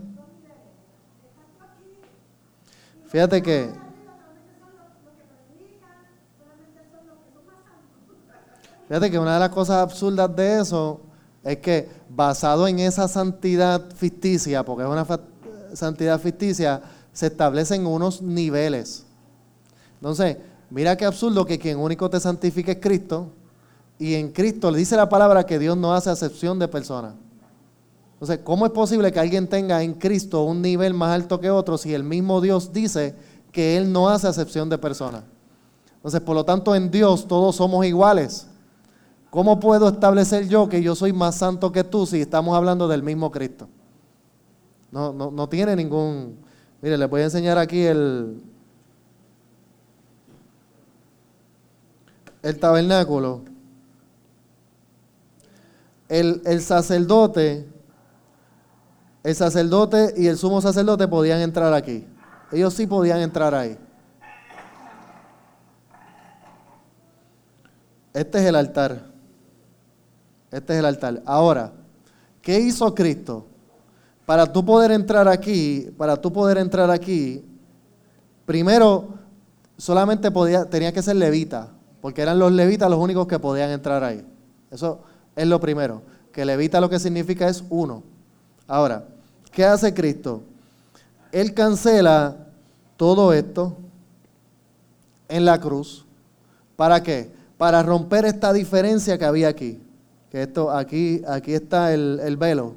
Fíjate 3.13 3.43
que 3.43 3.71
Fíjate 8.89 9.11
que 9.11 9.19
una 9.19 9.35
de 9.35 9.41
las 9.41 9.49
cosas 9.51 9.77
absurdas 9.77 10.35
de 10.37 10.61
eso 10.61 11.01
es 11.45 11.59
que 11.59 11.89
basado 12.11 12.67
en 12.67 12.79
esa 12.79 13.09
santidad 13.09 13.83
ficticia, 13.95 14.65
porque 14.65 14.83
es 14.83 14.89
una 14.89 15.07
santidad 15.73 16.21
ficticia, 16.21 16.83
se 17.13 17.29
establecen 17.29 17.87
unos 17.87 18.21
niveles. 18.21 19.07
Entonces, 19.95 20.37
mira 20.69 20.97
qué 20.97 21.07
absurdo 21.07 21.47
que 21.47 21.59
quien 21.59 21.79
único 21.79 22.11
te 22.11 22.21
santifique 22.21 22.73
es 22.73 22.79
Cristo, 22.81 23.31
y 23.99 24.15
en 24.15 24.31
Cristo 24.31 24.71
le 24.71 24.79
dice 24.79 24.97
la 24.97 25.09
palabra 25.09 25.47
que 25.47 25.59
Dios 25.59 25.77
no 25.77 25.95
hace 25.95 26.11
acepción 26.11 26.59
de 26.59 26.69
personas. 26.69 27.15
Entonces, 28.23 28.45
¿cómo 28.45 28.67
es 28.67 28.71
posible 28.71 29.11
que 29.11 29.19
alguien 29.19 29.49
tenga 29.49 29.83
en 29.83 29.95
Cristo 29.95 30.45
un 30.45 30.63
nivel 30.63 30.95
más 30.95 31.11
alto 31.11 31.41
que 31.41 31.51
otro 31.51 31.77
si 31.77 31.93
el 31.93 32.05
mismo 32.05 32.41
Dios 32.41 32.73
dice 32.73 33.17
que 33.51 33.77
Él 33.77 33.93
no 33.93 34.09
hace 34.09 34.29
acepción 34.29 34.69
de 34.69 34.79
personas? 34.79 35.25
Entonces, 35.97 36.21
por 36.21 36.37
lo 36.37 36.45
tanto, 36.45 36.73
en 36.77 36.89
Dios 36.89 37.27
todos 37.27 37.57
somos 37.57 37.85
iguales. 37.85 38.47
¿Cómo 39.29 39.59
puedo 39.59 39.89
establecer 39.89 40.47
yo 40.47 40.69
que 40.69 40.81
yo 40.81 40.95
soy 40.95 41.13
más 41.13 41.35
santo 41.35 41.73
que 41.73 41.83
tú 41.83 42.07
si 42.07 42.21
estamos 42.21 42.57
hablando 42.57 42.87
del 42.87 43.03
mismo 43.03 43.33
Cristo? 43.33 43.67
No, 44.93 45.13
no, 45.13 45.33
no 45.33 45.49
tiene 45.49 45.75
ningún... 45.75 46.37
Mire, 46.81 46.97
les 46.97 47.11
voy 47.11 47.23
a 47.23 47.25
enseñar 47.25 47.59
aquí 47.59 47.83
el, 47.83 48.41
el 52.41 52.59
tabernáculo, 52.61 53.41
el, 56.09 56.41
el, 56.45 56.63
sacerdote, 56.63 57.67
el 59.23 59.35
sacerdote 59.35 60.15
y 60.17 60.27
el 60.27 60.37
sumo 60.37 60.61
sacerdote 60.61 61.07
podían 61.09 61.41
entrar 61.41 61.73
aquí. 61.73 62.07
Ellos 62.51 62.75
sí 62.75 62.87
podían 62.87 63.21
entrar 63.21 63.55
ahí. 63.55 63.79
Este 68.13 68.39
es 68.39 68.45
el 68.45 68.57
altar. 68.57 69.07
Este 70.51 70.73
es 70.75 70.79
el 70.79 70.85
altar. 70.85 71.23
Ahora, 71.25 71.73
¿qué 72.43 72.61
hizo 72.61 72.95
Cristo? 72.95 73.47
Para 74.27 74.53
tú 74.53 74.65
poder 74.65 74.91
entrar 74.91 75.29
aquí, 75.29 75.91
para 75.97 76.17
tú 76.17 76.33
poder 76.33 76.59
entrar 76.59 76.91
aquí, 76.91 77.45
primero 78.45 79.15
solamente 79.77 80.31
podía, 80.31 80.65
tenía 80.67 80.93
que 80.93 81.03
ser 81.03 81.17
levita 81.17 81.71
porque 82.03 82.21
eran 82.21 82.39
los 82.39 82.53
levitas 82.53 82.91
los 82.91 82.99
únicos 82.99 83.27
que 83.27 83.39
podían 83.39 83.71
entrar 83.71 84.03
ahí. 84.05 84.27
Eso 84.71 85.01
es 85.37 85.47
lo 85.47 85.61
primero, 85.61 86.03
que 86.33 86.45
levita 86.45 86.81
lo 86.81 86.91
que 86.91 86.99
significa 86.99 87.49
es 87.49 87.65
uno. 87.71 88.03
Ahora, 88.67 89.07
¿qué 89.53 89.65
hace 89.65 89.95
Cristo? 89.95 90.43
Él 91.31 91.55
cancela 91.55 92.37
todo 92.97 93.33
esto 93.33 93.77
en 95.29 95.45
la 95.45 95.61
cruz. 95.61 96.05
¿Para 96.77 97.03
qué? 97.03 97.31
Para 97.57 97.83
romper 97.83 98.25
esta 98.25 98.53
diferencia 98.53 99.17
que 99.17 99.25
había 99.25 99.49
aquí. 99.49 99.81
Que 100.31 100.43
esto, 100.43 100.71
aquí, 100.71 101.23
aquí 101.27 101.55
está 101.55 101.93
el, 101.93 102.21
el 102.25 102.37
velo. 102.37 102.75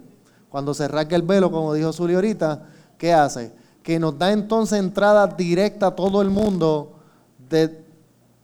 Cuando 0.49 0.73
se 0.73 0.87
rasga 0.87 1.15
el 1.15 1.23
velo, 1.23 1.51
como 1.51 1.73
dijo 1.73 1.91
Zuli 1.91 2.15
ahorita, 2.15 2.63
¿qué 2.97 3.13
hace? 3.13 3.51
Que 3.83 3.99
nos 3.99 4.17
da 4.17 4.31
entonces 4.31 4.79
entrada 4.79 5.27
directa 5.27 5.87
a 5.87 5.95
todo 5.95 6.21
el 6.21 6.29
mundo 6.29 6.93
de, 7.49 7.85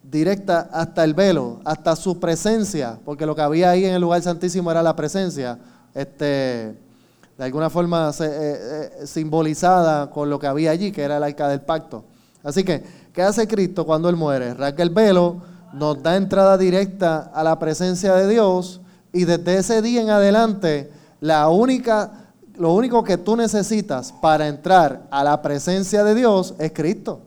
directa 0.03 0.69
hasta 0.71 1.03
el 1.03 1.13
velo, 1.13 1.59
hasta 1.63 1.95
su 1.95 2.19
presencia, 2.19 2.99
porque 3.05 3.25
lo 3.25 3.35
que 3.35 3.41
había 3.41 3.69
ahí 3.69 3.85
en 3.85 3.93
el 3.93 4.01
lugar 4.01 4.21
santísimo 4.21 4.69
era 4.71 4.83
la 4.83 4.95
presencia, 4.95 5.57
este, 5.93 6.75
de 7.41 7.45
alguna 7.45 7.71
forma 7.71 8.11
eh, 8.19 8.91
eh, 9.01 9.07
simbolizada 9.07 10.11
con 10.11 10.29
lo 10.29 10.37
que 10.37 10.45
había 10.45 10.69
allí, 10.69 10.91
que 10.91 11.01
era 11.01 11.17
el 11.17 11.23
arca 11.23 11.47
del 11.47 11.61
pacto. 11.61 12.03
Así 12.43 12.63
que, 12.63 12.83
¿qué 13.11 13.23
hace 13.23 13.47
Cristo 13.47 13.83
cuando 13.83 14.09
Él 14.09 14.15
muere? 14.15 14.53
Rasga 14.53 14.83
el 14.83 14.91
velo, 14.91 15.41
nos 15.73 16.03
da 16.03 16.17
entrada 16.17 16.55
directa 16.55 17.31
a 17.33 17.43
la 17.43 17.57
presencia 17.57 18.13
de 18.13 18.27
Dios 18.27 18.79
y 19.11 19.25
desde 19.25 19.57
ese 19.57 19.81
día 19.81 20.03
en 20.03 20.11
adelante, 20.11 20.91
la 21.19 21.49
única, 21.49 22.11
lo 22.59 22.75
único 22.75 23.03
que 23.03 23.17
tú 23.17 23.35
necesitas 23.35 24.13
para 24.21 24.47
entrar 24.47 25.07
a 25.09 25.23
la 25.23 25.41
presencia 25.41 26.03
de 26.03 26.13
Dios 26.13 26.53
es 26.59 26.71
Cristo. 26.71 27.21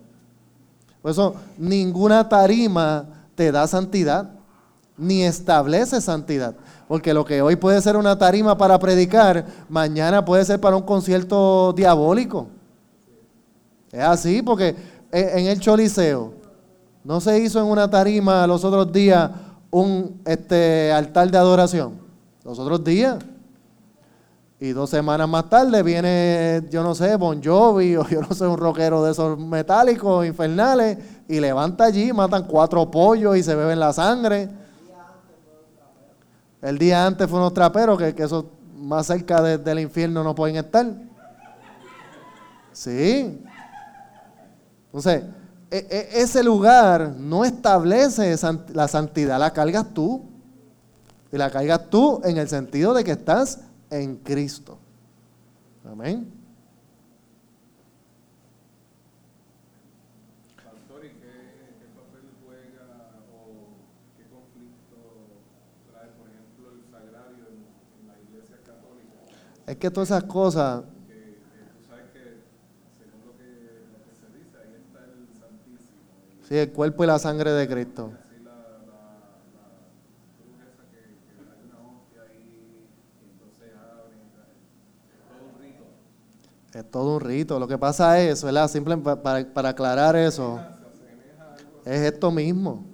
Por 1.03 1.11
eso, 1.11 1.35
ninguna 1.59 2.29
tarima 2.29 3.07
te 3.35 3.51
da 3.51 3.67
santidad, 3.67 4.31
ni 4.97 5.25
establece 5.25 6.01
santidad. 6.01 6.55
Porque 6.89 7.15
lo 7.15 7.25
que 7.25 7.41
hoy 7.41 7.57
puede 7.57 7.81
ser 7.81 7.97
una 7.97 8.19
tarima 8.19 8.57
para 8.57 8.79
predicar, 8.79 9.47
mañana 9.69 10.25
puede 10.25 10.45
ser 10.45 10.61
para 10.61 10.77
un 10.77 10.83
concierto 10.83 11.73
diabólico. 11.73 12.49
Es 13.91 14.01
así, 14.01 14.43
porque 14.43 14.77
en 15.11 15.47
el 15.47 15.61
Choliseo 15.61 16.35
no 17.05 17.21
se 17.21 17.39
hizo 17.39 17.61
en 17.61 17.67
una 17.67 17.89
tarima 17.89 18.47
los 18.47 18.65
otros 18.65 18.91
días 18.93 19.31
un 19.71 20.21
este, 20.25 20.93
altar 20.93 21.31
de 21.31 21.39
adoración. 21.39 21.99
Los 22.45 22.59
otros 22.59 22.83
días 22.83 23.19
y 24.61 24.73
dos 24.73 24.89
semanas 24.89 25.29
más 25.29 25.49
tarde 25.51 25.83
viene, 25.83 26.63
yo 26.71 26.83
no 26.83 26.95
sé, 26.95 27.17
Bon 27.17 27.43
Jovi 27.43 27.97
o 27.97 28.09
yo 28.09 28.21
no 28.23 28.35
sé, 28.35 28.47
un 28.47 28.57
rockero 28.57 29.05
de 29.05 29.13
esos 29.13 29.39
metálicos 29.39 30.25
infernales 30.27 30.99
y 31.29 31.41
levanta 31.41 31.85
allí, 31.85 32.13
matan 32.13 32.45
cuatro 32.45 32.91
pollos 32.91 33.37
y 33.37 33.43
se 33.43 33.55
beben 33.55 33.79
la 33.79 33.93
sangre. 33.93 34.49
El 36.65 36.79
día 36.79 37.07
antes 37.07 37.29
fue 37.29 37.39
unos 37.39 37.55
traperos 37.55 37.99
que, 37.99 38.15
que 38.15 38.25
eso 38.25 38.51
más 38.77 39.07
cerca 39.07 39.41
del 39.43 39.79
infierno 39.79 40.25
no 40.25 40.35
pueden 40.35 40.57
estar. 40.57 40.87
Sí. 42.73 43.41
Entonces, 44.87 45.25
e, 45.71 45.87
e, 45.91 46.23
ese 46.23 46.43
lugar 46.43 47.15
no 47.19 47.45
establece 47.45 48.37
la 48.73 48.89
santidad, 48.89 49.39
la 49.39 49.53
cargas 49.53 49.93
tú. 49.93 50.23
Y 51.33 51.37
la 51.37 51.51
cargas 51.51 51.91
tú 51.91 52.21
en 52.25 52.39
el 52.39 52.49
sentido 52.49 52.95
de 52.95 53.03
que 53.03 53.11
estás 53.11 53.59
en 53.91 54.17
Cristo. 54.19 54.79
Amén. 55.85 56.33
Pastor, 60.57 61.05
¿y 61.05 61.09
qué, 61.19 61.91
papel 61.91 62.31
juega 62.47 63.19
o 63.35 63.67
qué 64.17 64.25
conflicto 64.31 65.43
trae, 65.91 66.09
por 66.15 66.29
ejemplo, 66.31 66.71
el 66.71 66.87
sagrario 66.89 67.51
en, 67.51 68.07
la 68.07 68.15
iglesia 68.21 68.59
católica? 68.65 69.27
Es 69.67 69.77
que 69.77 69.91
todas 69.91 70.11
esas 70.11 70.25
cosas. 70.25 70.85
Santísimo. 75.41 75.95
Sí, 76.49 76.57
el 76.57 76.73
cuerpo 76.73 77.05
y 77.05 77.07
la 77.07 77.19
sangre 77.19 77.53
de 77.53 77.67
Cristo. 77.67 78.13
Es 86.75 86.91
todo 86.91 87.15
un 87.17 87.21
rito. 87.21 87.61
Lo 87.61 87.69
que 87.69 87.79
pasa 87.79 88.21
es, 88.21 88.43
¿verdad? 88.43 88.69
Simplemente 88.69 89.17
para, 89.17 89.69
aclarar 89.69 90.17
eso, 90.17 90.61
es 91.85 92.01
esto 92.01 92.33
mismo. 92.33 92.85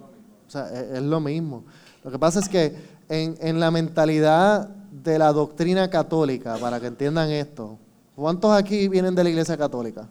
O 0.47 0.49
sea, 0.51 0.69
es, 0.69 1.01
lo 1.01 1.19
mismo. 1.19 1.65
Lo 2.03 2.11
que 2.11 2.19
pasa 2.19 2.39
es 2.39 2.47
que 2.47 2.75
en, 3.09 3.35
en, 3.41 3.59
la 3.59 3.71
mentalidad 3.71 4.69
de 4.91 5.17
la 5.17 5.31
doctrina 5.31 5.89
católica, 5.89 6.57
para 6.57 6.79
que 6.79 6.87
entiendan 6.87 7.29
esto, 7.29 7.77
¿cuántos 8.15 8.51
aquí 8.51 8.87
vienen 8.89 9.15
de 9.15 9.23
la 9.23 9.29
iglesia 9.29 9.57
católica? 9.57 10.07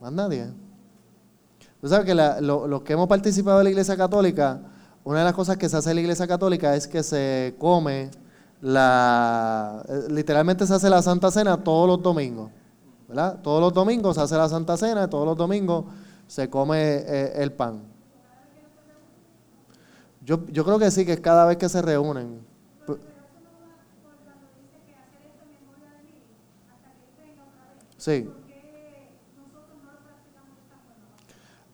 Más 0.00 0.12
nadie. 0.12 0.46
Tú 1.80 1.88
sabes 1.88 2.06
que 2.06 2.14
los 2.14 2.82
que 2.82 2.92
hemos 2.92 3.08
participado 3.08 3.58
de 3.58 3.64
la 3.64 3.70
iglesia 3.70 3.96
católica, 3.96 4.60
una 5.04 5.18
de 5.18 5.24
las 5.24 5.34
cosas 5.34 5.56
que 5.56 5.68
se 5.68 5.76
hace 5.76 5.90
en 5.90 5.96
la 5.96 6.02
iglesia 6.02 6.26
católica 6.26 6.74
es 6.74 6.86
que 6.86 7.02
se 7.02 7.54
come 7.58 8.10
la, 8.60 9.84
literalmente 10.08 10.66
se 10.66 10.74
hace 10.74 10.88
la 10.88 11.02
Santa 11.02 11.30
Cena 11.30 11.62
todos 11.62 11.86
los 11.88 12.02
domingos. 12.02 12.50
¿verdad? 13.08 13.38
Todos 13.42 13.60
los 13.60 13.72
domingos 13.72 14.16
se 14.16 14.22
hace 14.22 14.36
la 14.36 14.48
Santa 14.48 14.76
Cena 14.76 15.08
todos 15.08 15.26
los 15.26 15.36
domingos 15.36 15.84
se 16.26 16.50
come 16.50 16.78
eh, 16.78 17.32
el 17.36 17.52
pan. 17.52 17.82
Yo, 20.24 20.44
yo 20.48 20.64
creo 20.64 20.78
que 20.78 20.90
sí, 20.90 21.06
que 21.06 21.20
cada 21.20 21.44
vez 21.44 21.56
que 21.56 21.68
se 21.68 21.80
reúnen. 21.80 22.40
Sí. 28.06 28.28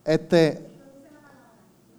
Este, 0.02 0.66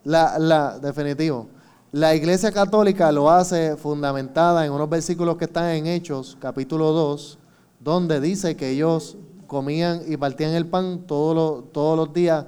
la, 0.03 0.39
la, 0.39 0.79
definitivo. 0.79 1.49
La 1.91 2.15
Iglesia 2.15 2.51
Católica 2.51 3.11
lo 3.11 3.29
hace 3.29 3.77
fundamentada 3.77 4.65
en 4.65 4.71
unos 4.71 4.89
versículos 4.89 5.37
que 5.37 5.45
están 5.45 5.69
en 5.69 5.85
Hechos, 5.85 6.35
capítulo 6.41 6.93
2, 6.93 7.37
donde 7.79 8.19
dice 8.19 8.57
que 8.57 8.71
ellos 8.71 9.17
comían 9.45 10.01
y 10.07 10.17
partían 10.17 10.53
el 10.53 10.65
pan 10.65 11.03
todos 11.05 11.35
los, 11.35 11.71
todos 11.71 11.95
los 11.95 12.11
días. 12.11 12.43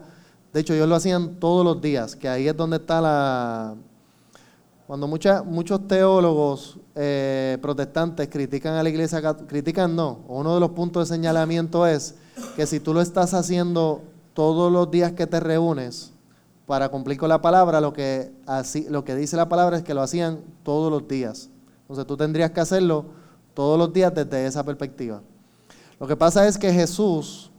De 0.54 0.62
hecho, 0.62 0.74
ellos 0.74 0.90
lo 0.90 0.96
hacían 0.96 1.36
todos 1.36 1.64
los 1.64 1.80
días, 1.80 2.16
que 2.16 2.28
ahí 2.28 2.48
es 2.48 2.58
donde 2.58 2.78
está 2.78 3.00
la... 3.00 3.76
Cuando 4.88 5.08
muchos 5.08 5.88
teólogos 5.88 6.78
eh, 6.94 7.58
protestantes 7.60 8.28
critican 8.28 8.76
a 8.76 8.84
la 8.84 8.90
iglesia, 8.90 9.20
critican 9.48 9.96
no, 9.96 10.20
uno 10.28 10.54
de 10.54 10.60
los 10.60 10.72
puntos 10.72 11.10
de 11.10 11.16
señalamiento 11.16 11.88
es 11.88 12.14
que 12.56 12.68
si 12.68 12.80
tú 12.80 12.94
lo 12.94 13.02
estás 13.02 13.34
haciendo 13.34 14.04
todos 14.36 14.72
los 14.72 14.92
días 14.92 15.14
que 15.14 15.26
te 15.26 15.40
reúnes 15.40 16.14
para 16.68 16.90
cumplir 16.90 17.18
con 17.18 17.30
la 17.30 17.42
palabra, 17.42 17.82
lo 17.82 17.94
que, 17.94 18.32
así, 18.46 18.86
lo 18.88 19.04
que 19.04 19.16
dice 19.16 19.36
la 19.36 19.50
palabra 19.50 19.78
es 19.78 19.84
que 19.84 19.96
lo 19.96 20.02
hacían 20.02 20.42
todos 20.62 20.92
los 20.92 21.08
días. 21.08 21.50
Entonces 21.82 22.06
tú 22.06 22.16
tendrías 22.16 22.52
que 22.52 22.60
hacerlo 22.60 23.06
todos 23.56 23.80
los 23.80 23.92
días 23.92 24.14
desde 24.14 24.46
esa 24.46 24.64
perspectiva. 24.64 25.24
Lo 26.00 26.06
que 26.06 26.16
pasa 26.16 26.48
es 26.48 26.60
que 26.60 26.72
Jesús 26.72 27.50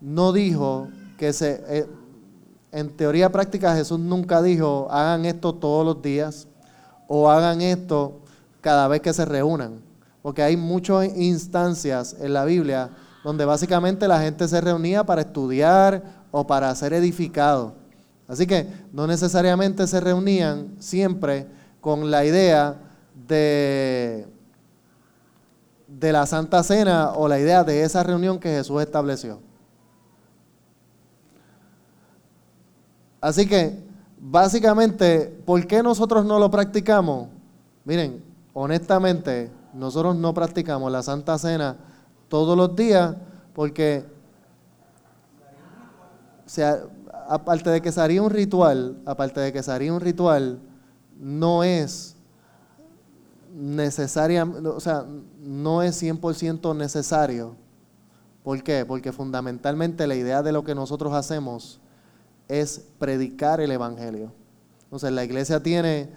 no 0.00 0.32
dijo 0.32 0.88
que 1.18 1.32
se... 1.32 1.64
Eh, 1.66 1.86
en 2.70 2.88
teoría 2.88 3.30
práctica 3.30 3.76
Jesús 3.76 3.98
nunca 3.98 4.40
dijo 4.40 4.88
hagan 4.90 5.26
esto 5.26 5.54
todos 5.54 5.84
los 5.84 6.00
días 6.00 6.48
o 7.08 7.30
hagan 7.30 7.60
esto 7.60 8.20
cada 8.60 8.88
vez 8.88 9.00
que 9.00 9.12
se 9.12 9.24
reúnan. 9.24 9.80
Porque 10.22 10.42
hay 10.42 10.56
muchas 10.56 11.16
instancias 11.16 12.16
en 12.20 12.32
la 12.32 12.44
Biblia 12.44 12.90
donde 13.24 13.44
básicamente 13.44 14.08
la 14.08 14.20
gente 14.20 14.48
se 14.48 14.60
reunía 14.60 15.04
para 15.04 15.22
estudiar 15.22 16.02
o 16.30 16.46
para 16.46 16.74
ser 16.74 16.92
edificado. 16.92 17.74
Así 18.26 18.46
que 18.46 18.66
no 18.92 19.06
necesariamente 19.06 19.86
se 19.86 20.00
reunían 20.00 20.76
siempre 20.78 21.46
con 21.80 22.10
la 22.10 22.24
idea 22.24 22.76
de, 23.28 24.26
de 25.86 26.12
la 26.12 26.26
Santa 26.26 26.62
Cena 26.62 27.12
o 27.12 27.28
la 27.28 27.38
idea 27.38 27.64
de 27.64 27.82
esa 27.82 28.02
reunión 28.02 28.38
que 28.38 28.48
Jesús 28.48 28.80
estableció. 28.80 29.40
Así 33.20 33.46
que, 33.46 33.78
básicamente, 34.22 35.26
¿por 35.44 35.66
qué 35.66 35.82
nosotros 35.82 36.24
no 36.24 36.38
lo 36.38 36.50
practicamos? 36.50 37.28
Miren, 37.84 38.22
honestamente, 38.54 39.50
nosotros 39.74 40.14
no 40.16 40.32
practicamos 40.32 40.90
la 40.92 41.02
Santa 41.02 41.36
Cena 41.38 41.76
todos 42.28 42.56
los 42.56 42.74
días 42.76 43.16
porque, 43.52 44.04
aparte 47.28 47.70
de 47.70 47.82
que 47.82 47.90
sería 47.90 48.22
un 48.22 48.30
ritual, 48.30 48.96
aparte 49.04 49.40
de 49.40 49.52
que 49.52 49.62
sería 49.62 49.92
un 49.92 50.00
ritual, 50.00 50.60
no 51.18 51.64
es 51.64 52.14
necesaria, 53.52 54.44
o 54.44 54.80
sea, 54.80 55.04
no 55.42 55.82
es 55.82 56.00
100% 56.00 56.76
necesario. 56.76 57.56
¿Por 58.44 58.62
qué? 58.62 58.84
Porque 58.86 59.12
fundamentalmente 59.12 60.06
la 60.06 60.14
idea 60.14 60.42
de 60.42 60.52
lo 60.52 60.64
que 60.64 60.74
nosotros 60.74 61.12
hacemos 61.12 61.80
es 62.60 62.84
predicar 62.98 63.60
el 63.60 63.70
Evangelio. 63.70 64.32
Entonces 64.84 65.12
la 65.12 65.24
iglesia 65.24 65.62
tiene 65.62 66.10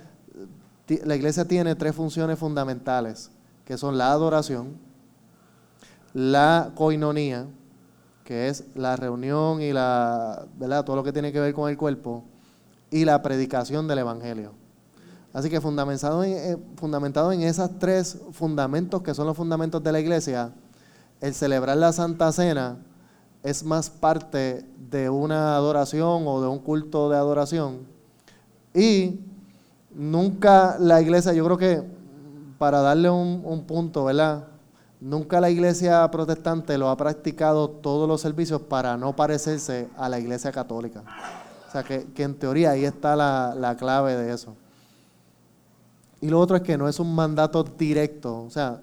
la 1.03 1.15
iglesia 1.15 1.45
tiene 1.45 1.75
tres 1.75 1.95
funciones 1.95 2.37
fundamentales, 2.37 3.31
que 3.65 3.77
son 3.77 3.97
la 3.97 4.11
adoración, 4.11 4.77
la 6.13 6.71
coinonía, 6.75 7.47
que 8.23 8.49
es 8.49 8.65
la 8.75 8.95
reunión 8.95 9.61
y 9.61 9.73
la, 9.73 10.45
¿verdad? 10.57 10.85
todo 10.85 10.95
lo 10.95 11.03
que 11.03 11.11
tiene 11.11 11.31
que 11.31 11.39
ver 11.39 11.53
con 11.53 11.69
el 11.69 11.77
cuerpo, 11.77 12.23
y 12.91 13.03
la 13.03 13.21
predicación 13.21 13.87
del 13.87 13.99
Evangelio. 13.99 14.53
Así 15.33 15.49
que 15.49 15.59
fundamentado 15.59 16.23
en, 16.23 16.33
eh, 16.33 16.57
fundamentado 16.77 17.31
en 17.31 17.41
esos 17.41 17.79
tres 17.79 18.19
fundamentos 18.31 19.01
que 19.01 19.13
son 19.13 19.25
los 19.25 19.35
fundamentos 19.35 19.83
de 19.83 19.91
la 19.91 19.99
iglesia, 19.99 20.53
el 21.19 21.33
celebrar 21.33 21.77
la 21.77 21.91
Santa 21.91 22.31
Cena 22.31 22.77
es 23.45 23.63
más 23.63 23.89
parte 23.89 24.65
de 24.89 25.09
una 25.09 25.55
adoración 25.55 26.23
o 26.27 26.41
de 26.41 26.47
un 26.47 26.59
culto 26.59 27.09
de 27.09 27.17
adoración. 27.17 27.79
Y 28.73 29.19
Nunca 29.95 30.75
la 30.77 31.01
iglesia, 31.01 31.31
yo 31.31 31.45
creo 31.45 31.57
que 31.57 31.81
para 32.57 32.81
darle 32.81 33.09
un, 33.09 33.63
punto, 33.65 34.03
¿verdad? 34.03 34.45
Nunca 34.99 35.39
la 35.39 35.49
iglesia 35.49 36.09
protestante 36.11 36.77
lo 36.77 36.89
ha 36.89 36.97
practicado 36.97 37.69
todos 37.69 38.05
los 38.05 38.19
servicios 38.19 38.61
para 38.61 38.97
no 38.97 39.15
parecerse 39.15 39.87
a 39.97 40.09
la 40.09 40.19
iglesia 40.19 40.51
católica. 40.51 41.01
O 41.69 41.71
sea, 41.71 41.83
que, 41.83 42.05
en 42.17 42.35
teoría 42.35 42.71
ahí 42.71 42.83
está 42.83 43.15
la, 43.15 43.75
clave 43.79 44.17
de 44.17 44.33
eso. 44.33 44.53
Y 46.19 46.27
lo 46.27 46.41
otro 46.41 46.57
es 46.57 46.63
que 46.63 46.77
no 46.77 46.89
es 46.89 46.99
un 46.99 47.15
mandato 47.15 47.63
directo. 47.63 48.43
O 48.43 48.49
sea, 48.49 48.81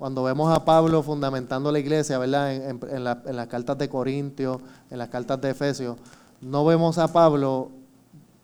cuando 0.00 0.22
vemos 0.22 0.50
a 0.50 0.64
Pablo 0.64 1.02
fundamentando 1.02 1.70
la 1.70 1.78
iglesia, 1.78 2.16
¿verdad? 2.16 2.54
En, 2.54 2.80
en 2.90 3.36
las 3.36 3.46
cartas 3.48 3.76
de 3.76 3.90
Corintios, 3.90 4.56
en 4.90 4.96
las 4.96 5.10
cartas 5.10 5.38
de 5.42 5.50
Efesios, 5.50 5.98
no 6.40 6.64
vemos 6.64 6.96
a 6.96 7.08
Pablo 7.08 7.70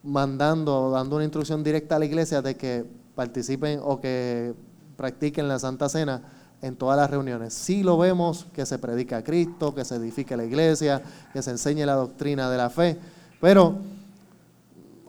mandando, 0.02 0.90
dando 0.90 1.16
una 1.16 1.24
instrucción 1.24 1.64
directa 1.64 1.96
a 1.96 1.98
la 1.98 2.04
iglesia 2.04 2.42
de 2.42 2.58
que 2.58 2.84
participen 3.14 3.80
o 3.82 3.98
que 3.98 4.52
practiquen 4.98 5.48
la 5.48 5.58
Santa 5.58 5.88
Cena 5.88 6.20
en 6.60 6.76
todas 6.76 6.98
las 6.98 7.08
reuniones. 7.08 7.54
Sí 7.54 7.82
lo 7.82 7.96
vemos 7.96 8.44
que 8.52 8.66
se 8.66 8.78
predica 8.78 9.16
a 9.16 9.24
Cristo, 9.24 9.74
que 9.74 9.86
se 9.86 9.94
edifique 9.94 10.36
la 10.36 10.44
iglesia, 10.44 11.02
que 11.32 11.40
se 11.40 11.52
enseñe 11.52 11.86
la 11.86 11.94
doctrina 11.94 12.50
de 12.50 12.56
la 12.58 12.68
fe, 12.68 12.98
pero 13.40 13.78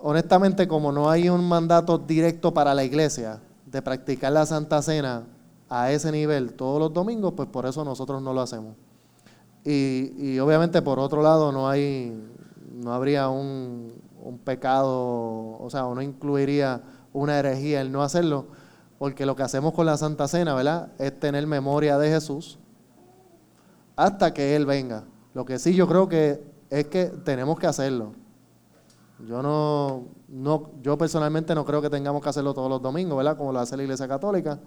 honestamente 0.02 0.66
como 0.66 0.94
no 0.94 1.10
hay 1.10 1.28
un 1.28 1.46
mandato 1.46 1.98
directo 1.98 2.54
para 2.54 2.74
la 2.74 2.86
iglesia 2.86 3.42
de 3.66 3.82
practicar 3.82 4.32
la 4.32 4.46
Santa 4.46 4.82
Cena 4.82 5.24
a 5.70 5.92
ese 5.92 6.12
nivel 6.12 6.54
todos 6.54 6.80
los 6.80 6.94
domingos, 6.94 7.34
pues 7.36 7.50
por 7.50 7.66
eso 7.66 7.84
nosotros 7.84 8.22
no 8.22 8.34
lo 8.34 8.42
hacemos. 8.42 8.76
Y, 9.64 10.14
y 10.18 10.40
obviamente 10.40 10.82
por 10.82 11.00
otro 11.00 11.22
lado 11.22 11.52
no 11.52 11.68
hay, 11.68 12.18
no 12.74 12.94
habría 12.94 13.30
un, 13.30 13.94
un 14.24 14.38
pecado, 14.40 15.58
o 15.60 15.68
sea, 15.70 15.86
o 15.86 15.96
no 15.96 16.02
incluiría 16.02 16.82
una 17.14 17.40
herejía 17.40 17.82
el 17.82 17.92
no 17.92 18.04
hacerlo, 18.04 18.48
porque 19.00 19.26
lo 19.26 19.36
que 19.36 19.44
hacemos 19.44 19.74
con 19.74 19.86
la 19.86 19.98
Santa 19.98 20.28
Cena, 20.28 20.54
¿verdad? 20.54 20.92
Es 20.98 21.20
tener 21.20 21.46
memoria 21.48 21.98
de 21.98 22.10
Jesús 22.10 22.60
hasta 23.96 24.34
que 24.34 24.56
Él 24.56 24.66
venga. 24.66 25.04
Lo 25.34 25.46
que 25.46 25.60
sí 25.60 25.74
yo 25.74 25.88
creo 25.88 26.08
que 26.08 26.44
es 26.70 26.88
que 26.88 27.06
tenemos 27.06 27.60
que 27.60 27.68
hacerlo. 27.68 28.14
Yo 29.28 29.42
no, 29.42 30.06
no, 30.28 30.72
yo 30.82 30.98
personalmente 30.98 31.56
no 31.56 31.66
creo 31.66 31.82
que 31.82 31.90
tengamos 31.90 32.22
que 32.22 32.30
hacerlo 32.30 32.54
todos 32.54 32.70
los 32.70 32.82
domingos, 32.82 33.18
¿verdad? 33.18 33.36
Como 33.36 33.52
lo 33.52 33.60
hace 33.60 33.76
la 33.76 33.84
Iglesia 33.84 34.08
Católica, 34.08 34.60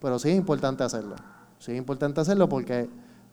pero 0.00 0.18
sí 0.18 0.30
es 0.30 0.36
importante 0.36 0.84
hacerlo. 0.84 1.16
Sí 1.58 1.72
es 1.72 1.78
importante 1.78 2.20
hacerlo 2.20 2.48
porque 2.48 2.88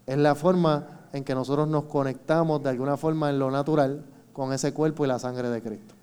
es 0.06 0.18
la 0.18 0.36
forma 0.36 0.88
en 1.14 1.24
que 1.24 1.36
nosotros 1.36 1.68
nos 1.68 1.86
conectamos 1.86 2.64
de 2.64 2.70
alguna 2.70 2.98
forma 2.98 3.30
en 3.30 3.40
lo 3.40 3.52
natural 3.52 4.04
con 4.34 4.52
ese 4.54 4.74
cuerpo 4.74 5.06
y 5.06 5.08
la 5.08 5.20
sangre 5.20 5.50
de 5.50 5.62
Cristo. 5.62 5.96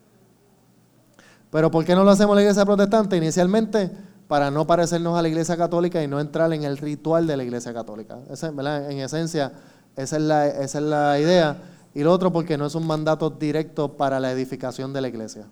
Pero 1.51 1.71
¿por 1.71 1.85
qué 1.85 1.95
no 1.95 2.05
lo 2.05 2.11
hacemos 2.11 2.37
la 2.37 2.43
iglesia 2.43 2.65
protestante? 2.65 3.17
Inicialmente 3.17 3.91
para 4.29 4.53
no 4.53 4.65
parecernos 4.65 5.19
a 5.19 5.23
la 5.23 5.29
iglesia 5.29 5.57
católica 5.57 6.01
y 6.03 6.07
no 6.07 6.21
entrar 6.21 6.53
en 6.53 6.63
el 6.63 6.79
ritual 6.79 7.27
de 7.27 7.37
la 7.37 7.43
iglesia 7.43 7.75
católica. 7.75 8.19
en 8.31 8.99
esencia, 9.01 9.53
esa 9.97 10.17
es, 10.17 10.23
la, 10.23 10.47
esa 10.47 10.79
es 10.79 10.85
la 10.85 11.19
idea. 11.19 11.57
Y 11.95 12.05
lo 12.05 12.13
otro 12.13 12.33
porque 12.33 12.57
no 12.57 12.67
es 12.67 12.77
un 12.77 12.87
mandato 12.87 13.31
directo 13.31 13.97
para 13.97 14.21
la 14.21 14.31
edificación 14.31 14.93
de 14.93 15.01
la 15.01 15.09
iglesia. 15.09 15.47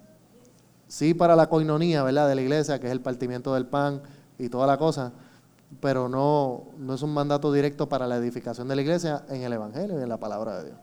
Sí 0.87 1.13
para 1.13 1.35
la 1.35 1.49
coinonía 1.49 2.05
¿verdad? 2.05 2.29
de 2.29 2.37
la 2.37 2.41
iglesia, 2.41 2.79
que 2.79 2.87
es 2.87 2.93
el 2.93 3.01
partimiento 3.01 3.53
del 3.55 3.67
pan 3.67 4.01
y 4.39 4.49
toda 4.49 4.67
la 4.67 4.79
cosa, 4.79 5.13
pero 5.81 6.09
no, 6.09 6.69
no 6.79 6.95
es 6.95 7.03
un 7.03 7.13
mandato 7.13 7.53
directo 7.53 7.89
para 7.89 8.07
la 8.07 8.17
edificación 8.17 8.69
de 8.69 8.77
la 8.77 8.83
iglesia 8.83 9.25
en 9.29 9.43
el 9.43 9.53
Evangelio 9.53 9.99
y 9.99 10.03
en 10.03 10.09
la 10.09 10.19
palabra 10.19 10.59
de 10.59 10.65
Dios. 10.67 10.79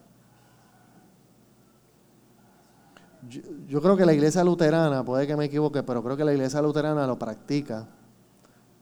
Yo, 3.67 3.81
creo 3.81 3.97
que 3.97 4.05
la 4.05 4.13
iglesia 4.13 4.43
luterana, 4.43 5.03
puede 5.03 5.25
que 5.25 5.35
me 5.35 5.45
equivoque, 5.45 5.81
pero 5.81 6.03
creo 6.03 6.15
que 6.15 6.23
la 6.23 6.33
iglesia 6.33 6.61
luterana 6.61 7.07
lo 7.07 7.17
practica. 7.17 7.87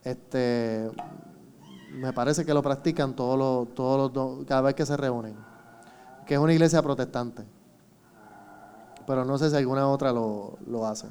Este, 0.02 0.90
me 1.92 2.12
parece 2.12 2.44
que 2.44 2.52
lo 2.52 2.62
practican 2.62 3.16
todos 3.16 3.38
los, 3.38 3.74
todos 3.74 4.12
los, 4.12 4.44
cada 4.44 4.60
vez 4.60 4.74
que 4.74 4.84
se 4.84 4.96
reúnen. 4.98 5.34
Que 6.26 6.34
es 6.34 6.40
una 6.40 6.52
iglesia 6.52 6.82
protestante. 6.82 7.42
Pero 9.06 9.24
no 9.24 9.38
sé 9.38 9.48
si 9.48 9.56
alguna 9.56 9.88
otra 9.88 10.12
lo, 10.12 10.58
lo 10.66 10.86
hace. 10.86 11.06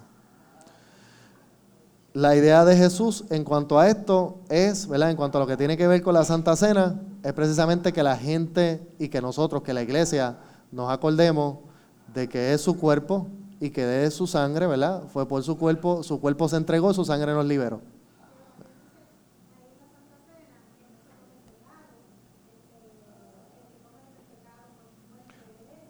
La 2.13 2.35
idea 2.35 2.63
de 2.63 2.77
Jesús 2.77 3.25
en 3.31 3.43
cuanto 3.43 3.79
a 3.79 3.89
esto 3.89 4.39
es, 4.47 4.87
¿verdad? 4.87 5.09
En 5.09 5.17
cuanto 5.17 5.39
a 5.39 5.41
lo 5.41 5.47
que 5.47 5.57
tiene 5.57 5.75
que 5.75 5.87
ver 5.87 6.03
con 6.03 6.13
la 6.13 6.23
Santa 6.23 6.55
Cena, 6.55 7.01
es 7.23 7.33
precisamente 7.33 7.91
que 7.91 8.03
la 8.03 8.15
gente 8.15 8.87
y 8.99 9.09
que 9.09 9.19
nosotros, 9.19 9.63
que 9.63 9.73
la 9.73 9.81
iglesia, 9.81 10.37
nos 10.71 10.91
acordemos 10.91 11.57
de 12.13 12.29
que 12.29 12.53
es 12.53 12.61
su 12.61 12.77
cuerpo 12.77 13.27
y 13.59 13.71
que 13.71 13.83
de 13.85 14.11
su 14.11 14.27
sangre, 14.27 14.67
¿verdad? 14.67 15.03
Fue 15.11 15.27
por 15.27 15.41
su 15.41 15.57
cuerpo, 15.57 16.03
su 16.03 16.19
cuerpo 16.21 16.47
se 16.47 16.57
entregó, 16.57 16.93
su 16.93 17.03
sangre 17.03 17.33
nos 17.33 17.45
liberó. 17.45 17.81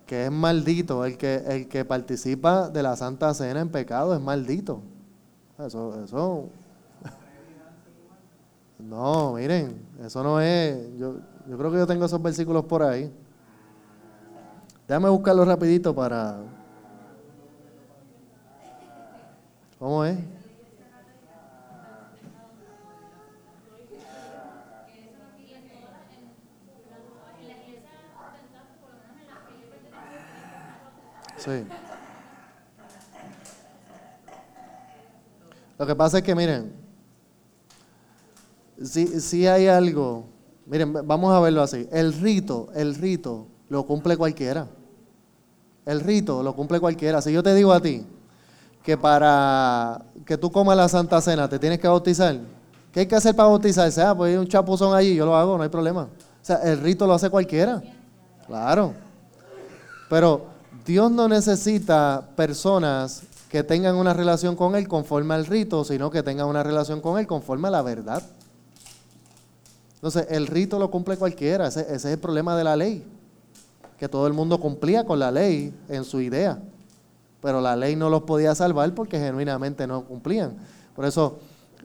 Que 0.06 0.26
es 0.26 0.32
maldito, 0.32 1.04
el 1.04 1.18
que, 1.18 1.44
el 1.48 1.68
que 1.68 1.84
participa 1.84 2.70
de 2.70 2.82
la 2.82 2.96
Santa 2.96 3.34
Cena 3.34 3.60
en 3.60 3.70
pecado 3.70 4.14
es 4.14 4.22
maldito. 4.22 4.84
Eso, 5.60 6.04
eso. 6.04 6.50
No, 8.80 9.34
miren, 9.34 9.80
eso 10.04 10.22
no 10.24 10.42
es. 10.42 10.76
Yo, 10.98 11.16
yo 11.48 11.58
creo 11.58 11.72
que 11.72 11.78
yo 11.78 11.88
tengo 11.88 12.06
esos 12.06 12.22
versículos 12.22 12.66
por 12.66 12.84
ahí. 12.84 13.10
Déjame 14.88 15.10
buscarlo 15.10 15.46
rapidito 15.46 15.96
para. 15.96 16.38
¿Cómo 19.80 20.04
es? 20.04 20.18
Sí. 31.38 31.66
Lo 35.84 35.88
que 35.88 35.96
pasa 35.98 36.20
es 36.20 36.24
que, 36.24 36.34
miren, 36.34 36.72
si, 38.82 39.20
si 39.20 39.46
hay 39.46 39.68
algo, 39.68 40.24
miren, 40.66 40.94
vamos 40.94 41.36
a 41.36 41.42
verlo 41.42 41.62
así. 41.62 41.90
El 41.92 42.14
rito, 42.14 42.70
el 42.74 42.96
rito 42.96 43.48
lo 43.68 43.86
cumple 43.86 44.16
cualquiera. 44.16 44.66
El 45.86 46.00
rito 46.00 46.42
lo 46.42 46.56
cumple 46.56 46.80
cualquiera. 46.80 47.22
Si 47.22 47.34
yo 47.34 47.44
te 47.44 47.54
digo 47.54 47.74
a 47.74 47.82
ti 47.82 48.06
que 48.82 48.98
para 48.98 50.06
que 50.26 50.38
tú 50.38 50.50
comas 50.54 50.78
la 50.78 50.88
Santa 50.88 51.20
Cena 51.20 51.50
te 51.50 51.60
tienes 51.60 51.80
que 51.80 51.90
bautizar, 51.90 52.40
¿qué 52.94 53.02
hay 53.02 53.06
que 53.06 53.16
hacer 53.18 53.36
para 53.36 53.50
bautizarse? 53.50 54.02
Ah, 54.02 54.16
pues 54.16 54.32
hay 54.32 54.38
un 54.38 54.48
chapuzón 54.48 54.96
allí, 54.96 55.14
yo 55.16 55.26
lo 55.26 55.36
hago, 55.36 55.58
no 55.58 55.64
hay 55.64 55.70
problema. 55.70 56.04
O 56.04 56.46
sea, 56.46 56.62
el 56.64 56.80
rito 56.80 57.06
lo 57.06 57.14
hace 57.14 57.30
cualquiera. 57.30 57.84
Claro. 58.48 58.94
Pero 60.10 60.46
Dios 60.86 61.12
no 61.12 61.28
necesita 61.28 62.26
personas 62.38 63.24
que 63.54 63.64
tengan 63.64 63.98
una 63.98 64.16
relación 64.16 64.56
con 64.56 64.76
Él 64.76 64.88
conforme 64.88 65.36
al 65.36 65.46
rito, 65.46 65.84
sino 65.84 66.10
que 66.10 66.24
tengan 66.24 66.48
una 66.48 66.64
relación 66.64 67.02
con 67.02 67.20
Él 67.20 67.28
conforme 67.28 67.68
a 67.68 67.72
la 67.72 67.84
verdad. 67.84 68.24
Entonces, 69.94 70.26
el 70.32 70.48
rito 70.48 70.80
lo 70.80 70.90
cumple 70.90 71.18
cualquiera, 71.18 71.68
ese, 71.68 71.86
es 71.94 72.04
el 72.04 72.18
problema 72.18 72.58
de 72.58 72.64
la 72.64 72.76
ley, 72.76 73.06
que 74.00 74.10
todo 74.10 74.26
el 74.26 74.34
mundo 74.34 74.60
cumplía 74.60 75.06
con 75.06 75.20
la 75.20 75.30
ley 75.30 75.72
en 75.88 76.04
su 76.04 76.20
idea, 76.20 76.64
pero 77.44 77.62
la 77.62 77.76
ley 77.76 77.96
no 77.96 78.10
los 78.10 78.24
podía 78.24 78.56
salvar 78.56 78.92
porque 78.96 79.20
genuinamente 79.20 79.86
no 79.86 80.04
cumplían. 80.04 80.58
Por 80.96 81.06
eso, 81.06 81.38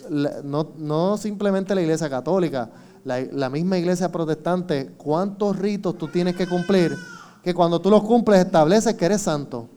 no, 0.08 0.70
no 0.78 1.18
simplemente 1.18 1.74
la 1.74 1.82
iglesia 1.82 2.08
católica, 2.08 2.70
la, 3.04 3.20
la 3.20 3.50
misma 3.50 3.76
iglesia 3.76 4.10
protestante, 4.10 4.92
¿cuántos 4.96 5.58
ritos 5.58 5.98
tú 5.98 6.08
tienes 6.08 6.34
que 6.34 6.46
cumplir? 6.46 6.96
Que 7.44 7.52
cuando 7.52 7.78
tú 7.78 7.90
los 7.90 8.04
cumples 8.04 8.42
estableces 8.42 8.94
que 8.94 9.04
eres 9.04 9.20
santo. 9.20 9.68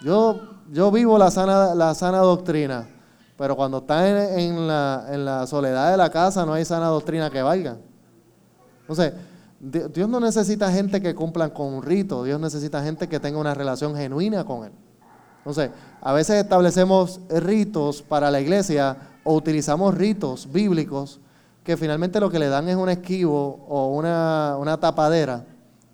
Yo 0.00 0.56
yo 0.70 0.90
vivo 0.90 1.18
la 1.18 1.30
sana, 1.30 1.74
la 1.74 1.94
sana 1.94 2.18
doctrina, 2.18 2.86
pero 3.36 3.56
cuando 3.56 3.78
está 3.78 4.38
en, 4.38 4.66
la, 4.66 5.46
soledad 5.46 5.90
de 5.90 5.96
la 5.96 6.10
casa 6.10 6.44
no 6.44 6.52
hay 6.52 6.64
sana 6.64 6.86
doctrina 6.86 7.30
que 7.30 7.42
valga. 7.42 7.76
Entonces, 8.80 9.12
Dios 9.60 10.08
no 10.08 10.20
necesita 10.20 10.70
gente 10.70 11.00
que 11.00 11.14
cumplan 11.14 11.50
con 11.50 11.72
un 11.72 11.82
rito, 11.82 12.24
Dios 12.24 12.40
necesita 12.40 12.82
gente 12.82 13.08
que 13.08 13.20
tenga 13.20 13.38
una 13.38 13.54
relación 13.54 13.96
genuina 13.96 14.44
con 14.44 14.64
Él. 14.64 14.72
Entonces, 15.38 15.70
a 16.00 16.12
veces 16.12 16.42
establecemos 16.42 17.20
ritos 17.28 18.02
para 18.02 18.30
la 18.30 18.40
iglesia 18.40 18.96
o 19.24 19.34
utilizamos 19.34 19.94
ritos 19.94 20.50
bíblicos 20.50 21.20
que 21.64 21.76
finalmente 21.76 22.20
lo 22.20 22.30
que 22.30 22.38
le 22.38 22.48
dan 22.48 22.68
es 22.68 22.76
un 22.76 22.88
esquivo 22.88 23.64
o 23.68 23.88
una, 23.88 24.56
una 24.58 24.78
tapadera 24.78 25.44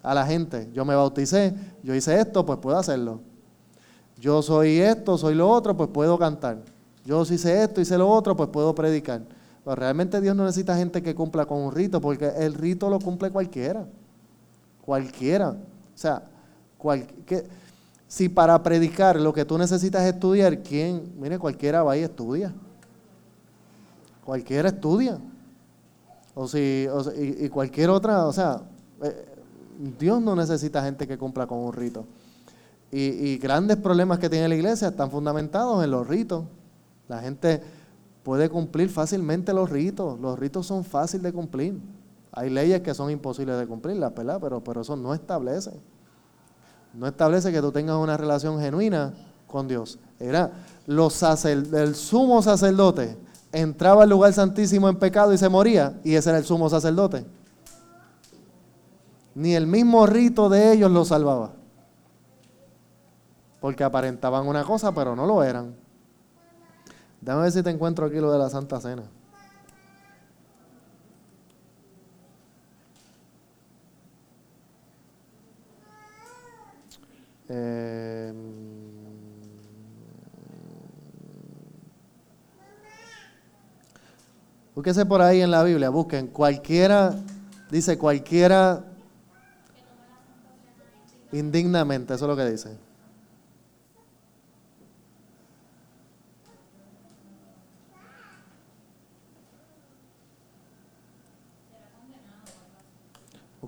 a 0.02 0.14
la 0.14 0.26
gente. 0.26 0.70
Yo 0.72 0.84
me 0.84 0.94
bauticé, 0.94 1.54
yo 1.82 1.94
hice 1.94 2.18
esto, 2.20 2.44
pues 2.44 2.58
puedo 2.58 2.78
hacerlo. 2.78 3.20
Yo 4.24 4.40
soy 4.40 4.78
esto, 4.78 5.18
soy 5.18 5.34
lo 5.34 5.50
otro, 5.50 5.76
pues 5.76 5.90
puedo 5.90 6.18
cantar. 6.18 6.56
Yo 7.04 7.26
si 7.26 7.37
sé 7.37 7.62
esto, 7.62 7.82
hice 7.82 7.98
lo 7.98 8.08
otro, 8.08 8.34
pues 8.34 8.48
puedo 8.48 8.74
predicar. 8.74 9.20
Pero 9.62 9.76
realmente 9.76 10.18
Dios 10.18 10.34
no 10.34 10.46
necesita 10.46 10.74
gente 10.78 11.02
que 11.02 11.14
cumpla 11.14 11.44
con 11.44 11.58
un 11.58 11.70
rito, 11.70 12.00
porque 12.00 12.32
el 12.38 12.54
rito 12.54 12.88
lo 12.88 12.98
cumple 13.00 13.30
cualquiera. 13.30 13.84
Cualquiera. 14.80 15.50
O 15.50 15.56
sea, 15.98 16.22
si 18.08 18.30
para 18.30 18.62
predicar 18.62 19.20
lo 19.20 19.34
que 19.34 19.44
tú 19.44 19.58
necesitas 19.58 20.02
estudiar, 20.04 20.62
¿quién? 20.62 21.12
Mire, 21.20 21.38
cualquiera 21.38 21.82
va 21.82 21.94
y 21.94 22.00
estudia. 22.00 22.50
Cualquiera 24.24 24.70
estudia. 24.70 25.18
O 26.34 26.48
si, 26.48 26.88
y, 27.18 27.50
cualquier 27.50 27.90
otra, 27.90 28.24
o 28.24 28.32
sea, 28.32 28.62
eh, 29.02 29.26
Dios 29.98 30.22
no 30.22 30.34
necesita 30.34 30.82
gente 30.82 31.06
que 31.06 31.18
cumpla 31.18 31.46
con 31.46 31.58
un 31.58 31.74
rito. 31.74 32.06
Y, 32.96 33.38
grandes 33.38 33.76
problemas 33.76 34.20
que 34.20 34.30
tiene 34.30 34.48
la 34.48 34.54
iglesia 34.54 34.87
están 34.87 35.11
fundamentados 35.11 35.83
en 35.83 35.90
los 35.90 36.07
ritos. 36.07 36.44
La 37.09 37.20
gente 37.20 37.61
puede 38.22 38.48
cumplir 38.48 38.88
fácilmente 38.88 39.52
los 39.52 39.68
ritos. 39.68 40.20
Los 40.20 40.38
ritos 40.38 40.64
son 40.64 40.85
fáciles 40.85 41.24
de 41.24 41.33
cumplir. 41.33 41.76
Hay 42.30 42.50
leyes 42.50 42.83
que 42.83 42.94
son 42.94 43.11
imposibles 43.11 43.59
de 43.59 43.66
cumplir, 43.66 43.98
¿verdad? 43.98 44.38
Pero, 44.40 44.62
pero 44.62 44.83
eso 44.83 44.94
no 44.94 45.12
establece. 45.12 45.72
No 46.92 47.09
establece 47.09 47.50
que 47.50 47.61
tú 47.61 47.72
tengas 47.72 47.96
una 47.96 48.16
relación 48.16 48.61
genuina 48.61 49.12
con 49.48 49.66
Dios. 49.66 49.98
Era 50.20 50.52
los 50.87 51.20
el 51.44 51.96
sumo 51.96 52.42
sacerdote 52.42 53.16
entraba 53.50 54.04
al 54.04 54.11
lugar 54.11 54.33
santísimo 54.33 54.88
en 54.88 54.96
pecado 54.96 55.33
y 55.33 55.38
se 55.38 55.48
moría, 55.48 55.98
y 56.04 56.14
ese 56.14 56.30
era 56.30 56.38
el 56.38 56.44
sumo 56.44 56.70
sacerdote. 56.70 57.26
Ni 59.35 59.54
el 59.54 59.66
mismo 59.66 60.07
rito 60.07 60.48
de 60.48 60.72
ellos 60.72 60.92
lo 60.92 61.04
salvaba 61.04 61.63
porque 63.64 63.83
aparentaban 63.83 64.46
una 64.46 64.62
cosa, 64.62 64.92
pero 64.92 65.16
no 65.16 65.24
lo 65.24 65.42
eran. 65.42 65.74
Déjame 67.22 67.44
ver 67.44 67.53
si 67.53 67.62
te 67.62 67.70
encuentro 67.70 68.05
aquí 68.05 68.16
lo 68.16 68.31
de 68.31 68.38
la 68.38 68.50
Santa 68.50 68.79
Cena. 68.79 69.05
Eh, 77.48 78.35
búsquese 84.74 85.07
por 85.07 85.22
ahí 85.22 85.40
en 85.40 85.50
la 85.50 85.62
Biblia, 85.62 85.88
busquen 85.88 86.27
cualquiera, 86.27 87.14
dice 87.70 87.96
cualquiera 87.96 88.85
indignamente, 91.33 92.12
eso 92.12 92.27
es 92.27 92.29
lo 92.29 92.37
que 92.37 92.50
dice. 92.50 92.93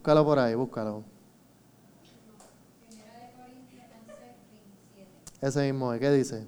Búscalo 0.07 0.25
por 0.25 0.38
ahí, 0.38 0.55
búscalo. 0.55 1.03
Ese 5.40 5.73
mismo, 5.73 5.90
¿qué 5.99 6.12
dice? 6.12 6.47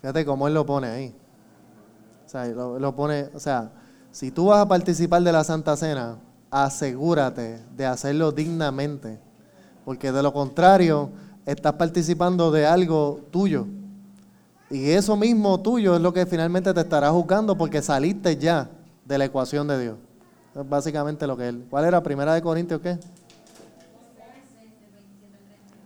Fíjate 0.00 0.24
cómo 0.24 0.48
él 0.48 0.54
lo 0.54 0.64
pone 0.64 0.88
ahí. 0.88 1.14
O 2.26 2.28
sea, 2.28 2.46
lo, 2.46 2.94
pone, 2.94 3.28
o 3.34 3.40
sea, 3.40 3.70
si 4.12 4.30
tú 4.30 4.46
vas 4.46 4.60
a 4.60 4.68
participar 4.68 5.22
de 5.22 5.32
la 5.32 5.44
Santa 5.44 5.76
Cena, 5.76 6.16
asegúrate 6.50 7.60
de 7.76 7.86
hacerlo 7.86 8.32
dignamente, 8.32 9.18
porque 9.84 10.12
de 10.12 10.22
lo 10.22 10.32
contrario 10.32 11.10
estás 11.44 11.74
participando 11.74 12.50
de 12.50 12.66
algo 12.66 13.20
tuyo. 13.30 13.66
Y 14.70 14.90
eso 14.90 15.16
mismo 15.16 15.58
tuyo 15.60 15.96
es 15.96 16.00
lo 16.00 16.12
que 16.12 16.24
finalmente 16.24 16.72
te 16.72 16.80
estará 16.80 17.10
juzgando 17.10 17.58
porque 17.58 17.82
saliste 17.82 18.36
ya 18.36 18.70
de 19.04 19.18
la 19.18 19.24
ecuación 19.24 19.66
de 19.66 19.80
Dios. 19.80 19.96
Es 20.54 20.68
básicamente 20.68 21.26
lo 21.26 21.36
que 21.36 21.48
él. 21.48 21.66
¿Cuál 21.68 21.84
era? 21.84 22.00
¿Primera 22.00 22.34
de 22.34 22.42
Corintios 22.42 22.80
qué? 22.80 22.96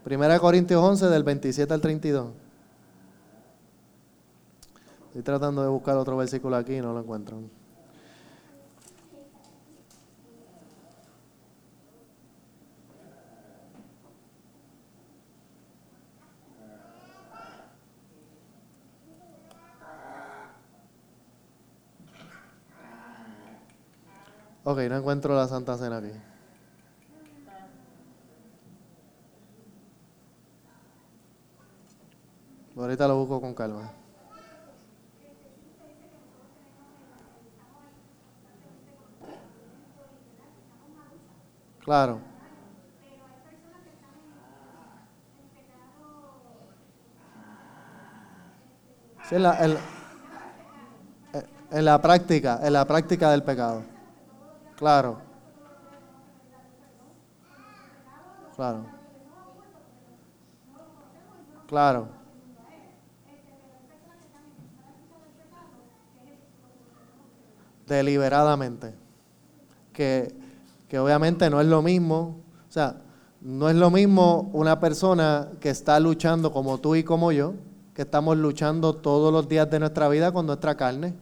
Primera 0.04 0.34
de 0.34 0.40
Corintios 0.40 0.82
11 0.82 1.06
del 1.06 1.22
27 1.22 1.72
al 1.72 1.80
32. 1.80 2.43
Estoy 5.14 5.22
tratando 5.22 5.62
de 5.62 5.68
buscar 5.68 5.96
otro 5.96 6.16
versículo 6.16 6.56
aquí 6.56 6.74
y 6.74 6.80
no 6.80 6.92
lo 6.92 6.98
encuentro. 6.98 7.38
Ok, 24.64 24.78
no 24.88 24.96
encuentro 24.96 25.36
la 25.36 25.46
Santa 25.46 25.78
Cena 25.78 25.98
aquí. 25.98 26.10
Ahorita 32.76 33.06
lo 33.06 33.18
busco 33.18 33.40
con 33.40 33.54
calma. 33.54 33.92
Claro. 41.84 42.22
En, 49.30 49.42
la, 49.42 49.78
en 51.70 51.84
la 51.84 52.00
práctica, 52.00 52.60
en 52.62 52.72
la 52.72 52.84
práctica 52.86 53.30
del 53.30 53.42
pecado. 53.42 53.84
Claro. 54.76 55.18
Claro. 58.54 58.86
Claro. 61.66 62.08
Deliberadamente. 67.86 68.94
Que, 69.92 70.43
que 70.94 71.00
obviamente 71.00 71.50
no 71.50 71.60
es 71.60 71.66
lo 71.66 71.82
mismo. 71.82 72.36
O 72.68 72.72
sea, 72.72 73.02
no 73.40 73.68
es 73.68 73.74
lo 73.74 73.90
mismo 73.90 74.48
una 74.52 74.78
persona 74.78 75.48
que 75.58 75.68
está 75.70 75.98
luchando 75.98 76.52
como 76.52 76.78
tú 76.78 76.94
y 76.94 77.02
como 77.02 77.32
yo, 77.32 77.54
que 77.94 78.02
estamos 78.02 78.36
luchando 78.36 78.94
todos 78.94 79.32
los 79.32 79.48
días 79.48 79.68
de 79.68 79.80
nuestra 79.80 80.08
vida 80.08 80.30
con 80.30 80.46
nuestra 80.46 80.76
carne 80.76 81.14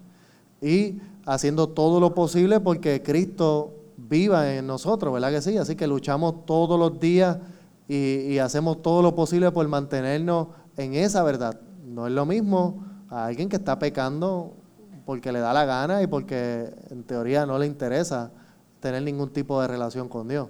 y 0.60 0.98
haciendo 1.24 1.70
todo 1.70 2.00
lo 2.00 2.12
posible 2.12 2.60
porque 2.60 3.02
Cristo 3.02 3.72
viva 3.96 4.52
en 4.52 4.66
nosotros, 4.66 5.10
¿verdad 5.10 5.30
que 5.30 5.40
sí? 5.40 5.56
Así 5.56 5.74
que 5.74 5.86
luchamos 5.86 6.44
todos 6.44 6.78
los 6.78 7.00
días 7.00 7.38
y, 7.88 8.36
hacemos 8.40 8.82
todo 8.82 9.00
lo 9.00 9.14
posible 9.14 9.52
por 9.52 9.66
mantenernos 9.68 10.48
en 10.76 10.92
esa 10.92 11.22
verdad. 11.22 11.58
No 11.82 12.06
es 12.06 12.12
lo 12.12 12.26
mismo 12.26 12.84
a 13.08 13.24
alguien 13.24 13.48
que 13.48 13.56
está 13.56 13.78
pecando 13.78 14.52
porque 15.06 15.32
le 15.32 15.38
da 15.38 15.54
la 15.54 15.64
gana 15.64 16.02
y 16.02 16.06
porque 16.08 16.74
en 16.90 17.04
teoría 17.04 17.46
no 17.46 17.58
le 17.58 17.66
interesa 17.66 18.32
tener 18.82 19.02
ningún 19.02 19.30
tipo 19.30 19.62
de 19.62 19.68
relación 19.68 20.08
con 20.08 20.28
Dios. 20.28 20.48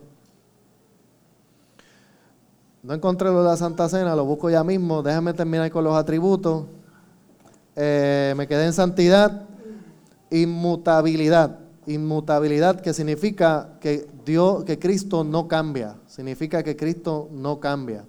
No 2.82 2.94
encontré 2.94 3.28
lo 3.28 3.42
de 3.42 3.50
la 3.50 3.56
Santa 3.56 3.88
Cena, 3.88 4.16
lo 4.16 4.24
busco 4.24 4.50
ya 4.50 4.64
mismo. 4.64 5.02
Déjame 5.02 5.34
terminar 5.34 5.70
con 5.70 5.84
los 5.84 5.94
atributos. 5.94 6.64
Eh, 7.76 8.34
me 8.36 8.48
quedé 8.48 8.66
en 8.66 8.72
santidad, 8.72 9.42
inmutabilidad. 10.30 11.58
Inmutabilidad 11.86 12.80
que 12.80 12.94
significa 12.94 13.76
que 13.80 14.08
Dios, 14.24 14.64
que 14.64 14.78
Cristo 14.78 15.24
no 15.24 15.46
cambia. 15.46 15.96
Significa 16.06 16.62
que 16.62 16.74
Cristo 16.74 17.28
no 17.32 17.60
cambia. 17.60 18.04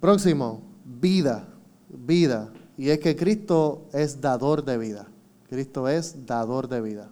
Próximo, 0.00 0.62
vida, 0.84 1.46
vida. 1.90 2.50
Y 2.78 2.88
es 2.88 3.00
que 3.00 3.14
Cristo 3.16 3.82
es 3.92 4.20
dador 4.20 4.64
de 4.64 4.78
vida. 4.78 5.08
Cristo 5.48 5.88
es 5.88 6.26
dador 6.26 6.68
de 6.68 6.80
vida. 6.80 7.10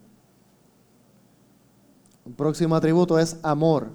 Un 2.24 2.34
próximo 2.34 2.76
atributo 2.76 3.18
es 3.18 3.38
amor. 3.42 3.90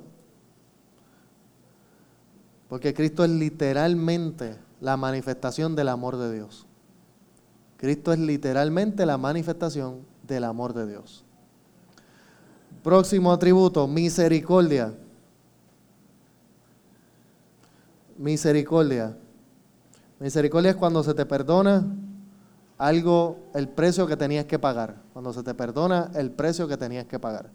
Porque 2.69 2.93
Cristo 2.93 3.23
es 3.23 3.29
literalmente 3.29 4.57
la 4.79 4.97
manifestación 4.97 5.75
del 5.75 5.89
amor 5.89 6.17
de 6.17 6.33
Dios. 6.33 6.65
Cristo 7.77 8.13
es 8.13 8.19
literalmente 8.19 9.05
la 9.05 9.17
manifestación 9.17 10.05
del 10.25 10.45
amor 10.45 10.73
de 10.73 10.87
Dios. 10.87 11.25
Próximo 12.83 13.31
atributo, 13.31 13.87
misericordia. 13.87 14.93
Misericordia. 18.17 19.17
Misericordia 20.19 20.71
es 20.71 20.77
cuando 20.77 21.03
se 21.03 21.13
te 21.13 21.25
perdona 21.25 21.85
algo, 22.81 23.37
el 23.53 23.69
precio 23.69 24.07
que 24.07 24.17
tenías 24.17 24.45
que 24.45 24.57
pagar. 24.57 24.95
Cuando 25.13 25.31
se 25.33 25.43
te 25.43 25.53
perdona 25.53 26.09
el 26.15 26.31
precio 26.31 26.67
que 26.67 26.77
tenías 26.77 27.05
que 27.05 27.19
pagar. 27.19 27.51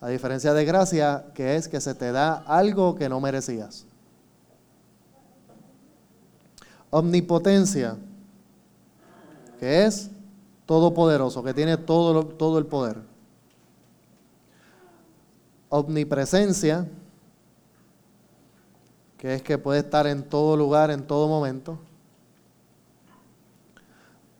A 0.00 0.08
diferencia 0.08 0.54
de 0.54 0.64
gracia, 0.64 1.26
que 1.34 1.56
es 1.56 1.68
que 1.68 1.78
se 1.78 1.94
te 1.94 2.10
da 2.10 2.36
algo 2.46 2.94
que 2.94 3.10
no 3.10 3.20
merecías. 3.20 3.84
Omnipotencia, 6.88 7.98
que 9.60 9.84
es 9.84 10.10
todopoderoso, 10.64 11.44
que 11.44 11.52
tiene 11.52 11.76
todo, 11.76 12.24
todo 12.24 12.58
el 12.58 12.64
poder. 12.64 13.02
Omnipresencia, 15.68 16.88
que 19.18 19.34
es 19.34 19.42
que 19.42 19.58
puede 19.58 19.80
estar 19.80 20.06
en 20.06 20.22
todo 20.22 20.56
lugar, 20.56 20.90
en 20.90 21.06
todo 21.06 21.28
momento. 21.28 21.78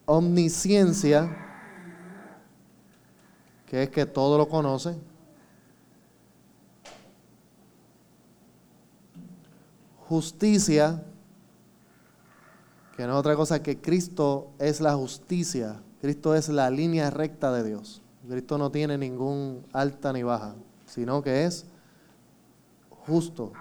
Omnisciencia, 0.06 1.36
que 3.66 3.82
es 3.82 3.90
que 3.90 4.06
todo 4.06 4.38
lo 4.38 4.48
conoce. 4.48 4.96
Justicia, 10.08 11.02
que 12.96 13.06
no 13.06 13.12
es 13.14 13.18
otra 13.18 13.34
cosa 13.34 13.62
que 13.62 13.80
Cristo 13.80 14.52
es 14.58 14.80
la 14.80 14.94
justicia, 14.94 15.82
Cristo 16.00 16.34
es 16.34 16.48
la 16.48 16.70
línea 16.70 17.10
recta 17.10 17.52
de 17.52 17.64
Dios. 17.64 18.00
Cristo 18.28 18.58
no 18.58 18.70
tiene 18.70 18.96
ningún 18.98 19.64
alta 19.72 20.12
ni 20.12 20.22
baja, 20.22 20.54
sino 20.86 21.22
que 21.22 21.44
es 21.44 21.66
justo. 23.06 23.52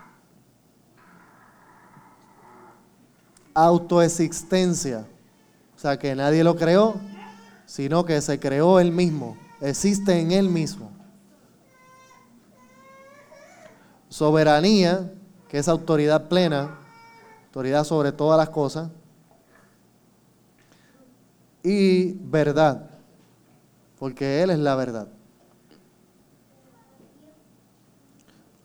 Autoexistencia, 3.53 5.07
sea 5.85 5.99
que 5.99 6.15
nadie 6.15 6.43
lo 6.43 6.55
creó, 6.55 6.95
sino 7.67 8.05
que 8.05 8.19
se 8.19 8.39
creó 8.39 8.79
él 8.79 8.91
mismo, 8.91 9.37
existe 9.61 10.19
en 10.19 10.31
él 10.31 10.49
mismo. 10.49 10.89
Soberanía, 14.09 15.11
que 15.47 15.59
es 15.59 15.67
autoridad 15.67 16.27
plena, 16.27 16.79
autoridad 17.47 17.83
sobre 17.83 18.11
todas 18.11 18.35
las 18.35 18.49
cosas 18.49 18.89
y 21.61 22.13
verdad, 22.13 22.89
porque 23.99 24.41
Él 24.41 24.49
es 24.49 24.59
la 24.59 24.75
verdad. 24.75 25.07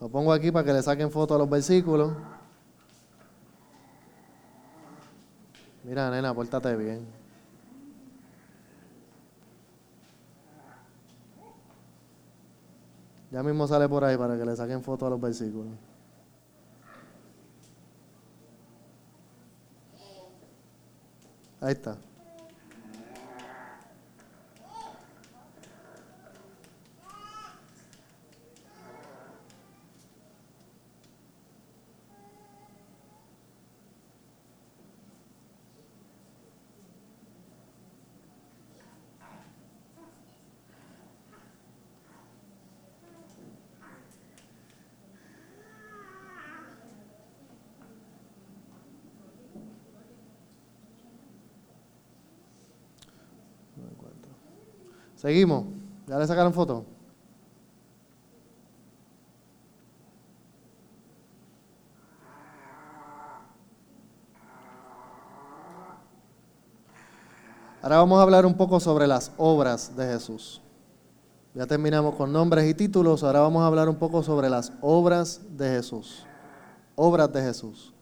Lo 0.00 0.08
pongo 0.08 0.32
aquí 0.32 0.50
para 0.50 0.64
que 0.64 0.72
le 0.72 0.82
saquen 0.82 1.10
foto 1.10 1.34
a 1.34 1.38
los 1.38 1.50
versículos. 1.50 2.12
Mira, 5.82 6.10
nena, 6.10 6.34
pórtate 6.34 6.74
bien. 6.76 7.06
Ya 13.30 13.42
mismo 13.42 13.66
sale 13.66 13.88
por 13.88 14.04
ahí 14.04 14.16
para 14.16 14.36
que 14.36 14.44
le 14.44 14.56
saquen 14.56 14.82
foto 14.82 15.06
a 15.06 15.10
los 15.10 15.20
versículos. 15.20 15.72
Ahí 21.60 21.72
está. 21.72 21.96
Seguimos. 55.20 55.66
¿Ya 56.06 56.18
le 56.18 56.26
sacaron 56.26 56.54
foto? 56.54 56.86
Ahora 67.82 67.98
vamos 67.98 68.18
a 68.18 68.22
hablar 68.22 68.46
un 68.46 68.54
poco 68.54 68.80
sobre 68.80 69.06
las 69.06 69.32
obras 69.36 69.94
de 69.94 70.06
Jesús. 70.06 70.62
Ya 71.52 71.66
terminamos 71.66 72.14
con 72.14 72.32
nombres 72.32 72.66
y 72.70 72.72
títulos, 72.72 73.22
ahora 73.22 73.40
vamos 73.40 73.62
a 73.62 73.66
hablar 73.66 73.90
un 73.90 73.96
poco 73.96 74.22
sobre 74.22 74.48
las 74.48 74.72
obras 74.80 75.42
de 75.50 75.68
Jesús. 75.68 76.24
Obras 76.94 77.30
de 77.30 77.42
Jesús. 77.42 77.92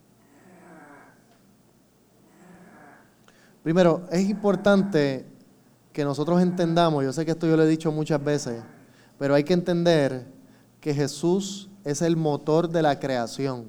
Primero, 3.64 4.06
es 4.12 4.28
importante 4.30 5.37
que 5.98 6.04
nosotros 6.04 6.40
entendamos, 6.40 7.02
yo 7.02 7.12
sé 7.12 7.26
que 7.26 7.32
esto 7.32 7.48
yo 7.48 7.56
lo 7.56 7.64
he 7.64 7.66
dicho 7.66 7.90
muchas 7.90 8.22
veces, 8.22 8.62
pero 9.18 9.34
hay 9.34 9.42
que 9.42 9.52
entender 9.52 10.28
que 10.80 10.94
Jesús 10.94 11.70
es 11.82 12.02
el 12.02 12.16
motor 12.16 12.68
de 12.68 12.82
la 12.82 13.00
creación. 13.00 13.64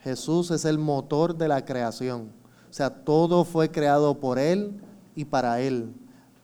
Jesús 0.00 0.50
es 0.50 0.64
el 0.64 0.76
motor 0.76 1.36
de 1.36 1.46
la 1.46 1.64
creación. 1.64 2.32
O 2.68 2.72
sea, 2.72 2.90
todo 2.90 3.44
fue 3.44 3.70
creado 3.70 4.18
por 4.18 4.40
Él 4.40 4.82
y 5.14 5.24
para 5.24 5.60
Él. 5.60 5.94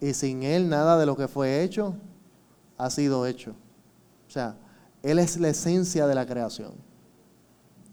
Y 0.00 0.14
sin 0.14 0.44
Él 0.44 0.68
nada 0.68 0.96
de 0.96 1.05
lo 1.05 1.16
que 1.16 1.26
fue 1.26 1.64
hecho 1.64 1.96
ha 2.78 2.88
sido 2.88 3.26
hecho. 3.26 3.57
O 4.28 4.30
sea, 4.30 4.55
Él 5.03 5.18
es 5.18 5.36
la 5.36 5.48
esencia 5.48 6.07
de 6.07 6.14
la 6.14 6.26
creación. 6.26 6.74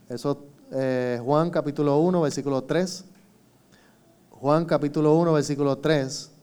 Eso 0.09 0.45
eh, 0.71 1.19
Juan 1.25 1.49
capítulo 1.49 1.97
1, 2.01 2.21
versículo 2.21 2.63
3. 2.65 3.03
Juan 4.29 4.65
capítulo 4.65 5.15
1, 5.15 5.33
versículo 5.33 5.75
3. 5.75 6.33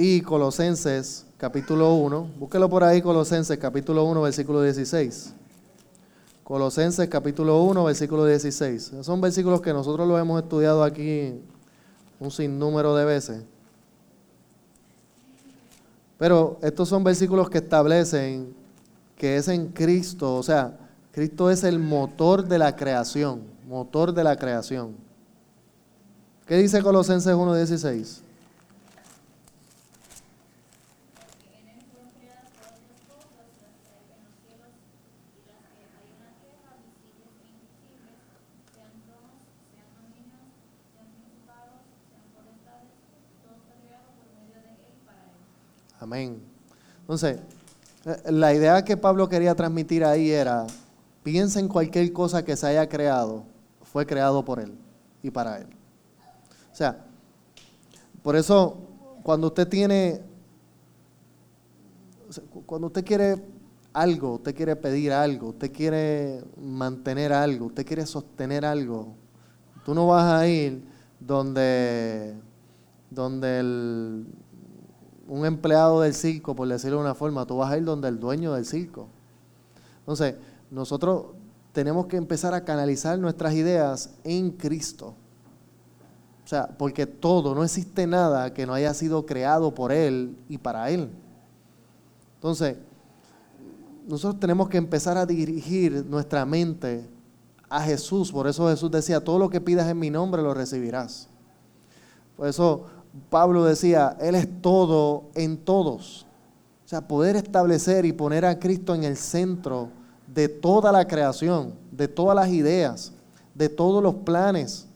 Y 0.00 0.20
Colosenses 0.20 1.26
capítulo 1.38 1.92
1. 1.94 2.30
Búsquelo 2.38 2.70
por 2.70 2.84
ahí, 2.84 3.02
Colosenses 3.02 3.58
capítulo 3.58 4.04
1, 4.04 4.22
versículo 4.22 4.62
16. 4.62 5.34
Colosenses 6.44 7.08
capítulo 7.08 7.64
1, 7.64 7.82
versículo 7.82 8.24
16. 8.24 8.92
Son 9.02 9.20
versículos 9.20 9.60
que 9.60 9.72
nosotros 9.72 10.06
los 10.06 10.20
hemos 10.20 10.40
estudiado 10.40 10.84
aquí 10.84 11.34
un 12.20 12.30
sinnúmero 12.30 12.94
de 12.94 13.04
veces. 13.06 13.42
Pero 16.16 16.60
estos 16.62 16.88
son 16.88 17.02
versículos 17.02 17.50
que 17.50 17.58
establecen 17.58 18.54
que 19.16 19.36
es 19.36 19.48
en 19.48 19.66
Cristo, 19.66 20.36
o 20.36 20.44
sea, 20.44 20.78
Cristo 21.10 21.50
es 21.50 21.64
el 21.64 21.80
motor 21.80 22.46
de 22.46 22.60
la 22.60 22.76
creación, 22.76 23.40
motor 23.66 24.14
de 24.14 24.22
la 24.22 24.36
creación. 24.36 24.94
¿Qué 26.46 26.54
dice 26.54 26.84
Colosenses 26.84 27.34
1.16? 27.34 28.27
Amén. 46.08 46.40
Entonces, 47.02 47.38
eh, 48.06 48.32
la 48.32 48.54
idea 48.54 48.82
que 48.82 48.96
Pablo 48.96 49.28
quería 49.28 49.54
transmitir 49.54 50.02
ahí 50.02 50.30
era, 50.30 50.66
piensa 51.22 51.60
en 51.60 51.68
cualquier 51.68 52.10
cosa 52.14 52.42
que 52.42 52.56
se 52.56 52.66
haya 52.66 52.88
creado, 52.88 53.44
fue 53.82 54.06
creado 54.06 54.42
por 54.42 54.58
Él 54.58 54.72
y 55.22 55.30
para 55.30 55.58
Él. 55.58 55.66
O 56.72 56.74
sea, 56.74 57.04
por 58.22 58.36
eso, 58.36 58.78
cuando 59.22 59.48
usted 59.48 59.68
tiene, 59.68 60.22
cuando 62.64 62.86
usted 62.86 63.04
quiere 63.04 63.44
algo, 63.92 64.36
usted 64.36 64.54
quiere 64.54 64.76
pedir 64.76 65.12
algo, 65.12 65.48
usted 65.48 65.70
quiere 65.70 66.42
mantener 66.58 67.34
algo, 67.34 67.66
usted 67.66 67.84
quiere 67.84 68.06
sostener 68.06 68.64
algo, 68.64 69.12
tú 69.84 69.94
no 69.94 70.06
vas 70.06 70.24
a 70.24 70.48
ir 70.48 70.82
donde, 71.20 72.34
donde 73.10 73.60
el 73.60 74.26
un 75.28 75.44
empleado 75.46 76.00
del 76.00 76.14
circo, 76.14 76.56
por 76.56 76.66
decirlo 76.66 76.96
de 76.96 77.04
una 77.04 77.14
forma, 77.14 77.46
tú 77.46 77.58
vas 77.58 77.70
a 77.70 77.76
ir 77.76 77.84
donde 77.84 78.08
el 78.08 78.18
dueño 78.18 78.54
del 78.54 78.64
circo. 78.64 79.06
Entonces, 80.00 80.34
nosotros 80.70 81.26
tenemos 81.72 82.06
que 82.06 82.16
empezar 82.16 82.54
a 82.54 82.64
canalizar 82.64 83.18
nuestras 83.18 83.54
ideas 83.54 84.14
en 84.24 84.50
Cristo. 84.50 85.14
O 86.44 86.48
sea, 86.48 86.66
porque 86.66 87.06
todo, 87.06 87.54
no 87.54 87.62
existe 87.62 88.06
nada 88.06 88.54
que 88.54 88.66
no 88.66 88.72
haya 88.72 88.94
sido 88.94 89.26
creado 89.26 89.74
por 89.74 89.92
Él 89.92 90.36
y 90.48 90.56
para 90.56 90.90
Él. 90.90 91.10
Entonces, 92.36 92.76
nosotros 94.08 94.40
tenemos 94.40 94.70
que 94.70 94.78
empezar 94.78 95.18
a 95.18 95.26
dirigir 95.26 96.06
nuestra 96.06 96.46
mente 96.46 97.06
a 97.68 97.82
Jesús. 97.82 98.32
Por 98.32 98.46
eso 98.46 98.66
Jesús 98.68 98.90
decía, 98.90 99.22
todo 99.22 99.38
lo 99.38 99.50
que 99.50 99.60
pidas 99.60 99.90
en 99.90 99.98
mi 99.98 100.08
nombre 100.08 100.40
lo 100.40 100.54
recibirás. 100.54 101.28
Por 102.38 102.48
eso 102.48 102.86
Pablo 103.30 103.64
decía, 103.64 104.16
Él 104.20 104.34
es 104.34 104.48
todo 104.60 105.24
en 105.34 105.56
todos. 105.58 106.26
O 106.84 106.88
sea, 106.88 107.06
poder 107.06 107.36
establecer 107.36 108.04
y 108.04 108.12
poner 108.12 108.44
a 108.44 108.58
Cristo 108.58 108.94
en 108.94 109.04
el 109.04 109.16
centro 109.16 109.90
de 110.26 110.48
toda 110.48 110.92
la 110.92 111.06
creación, 111.06 111.74
de 111.90 112.08
todas 112.08 112.34
las 112.34 112.48
ideas, 112.48 113.12
de 113.54 113.68
todos 113.68 114.02
los 114.02 114.14
planes. 114.14 114.86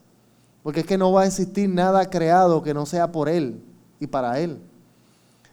Porque 0.62 0.80
es 0.80 0.86
que 0.86 0.96
no 0.96 1.12
va 1.12 1.22
a 1.22 1.26
existir 1.26 1.68
nada 1.68 2.08
creado 2.08 2.62
que 2.62 2.72
no 2.72 2.86
sea 2.86 3.12
por 3.12 3.28
Él 3.28 3.62
y 3.98 4.06
para 4.06 4.38
Él. 4.38 4.58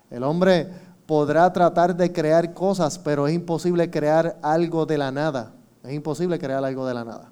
El 0.10 0.24
hombre 0.24 0.70
podrá 1.06 1.52
tratar 1.52 1.96
de 1.96 2.12
crear 2.12 2.54
cosas, 2.54 3.00
pero 3.00 3.28
es 3.28 3.34
imposible 3.34 3.90
crear 3.90 4.38
algo 4.42 4.86
de 4.86 4.98
la 4.98 5.12
nada. 5.12 5.54
Es 5.84 5.94
imposible 5.94 6.38
crear 6.38 6.64
algo 6.64 6.86
de 6.86 6.94
la 6.94 7.04
nada. 7.04 7.32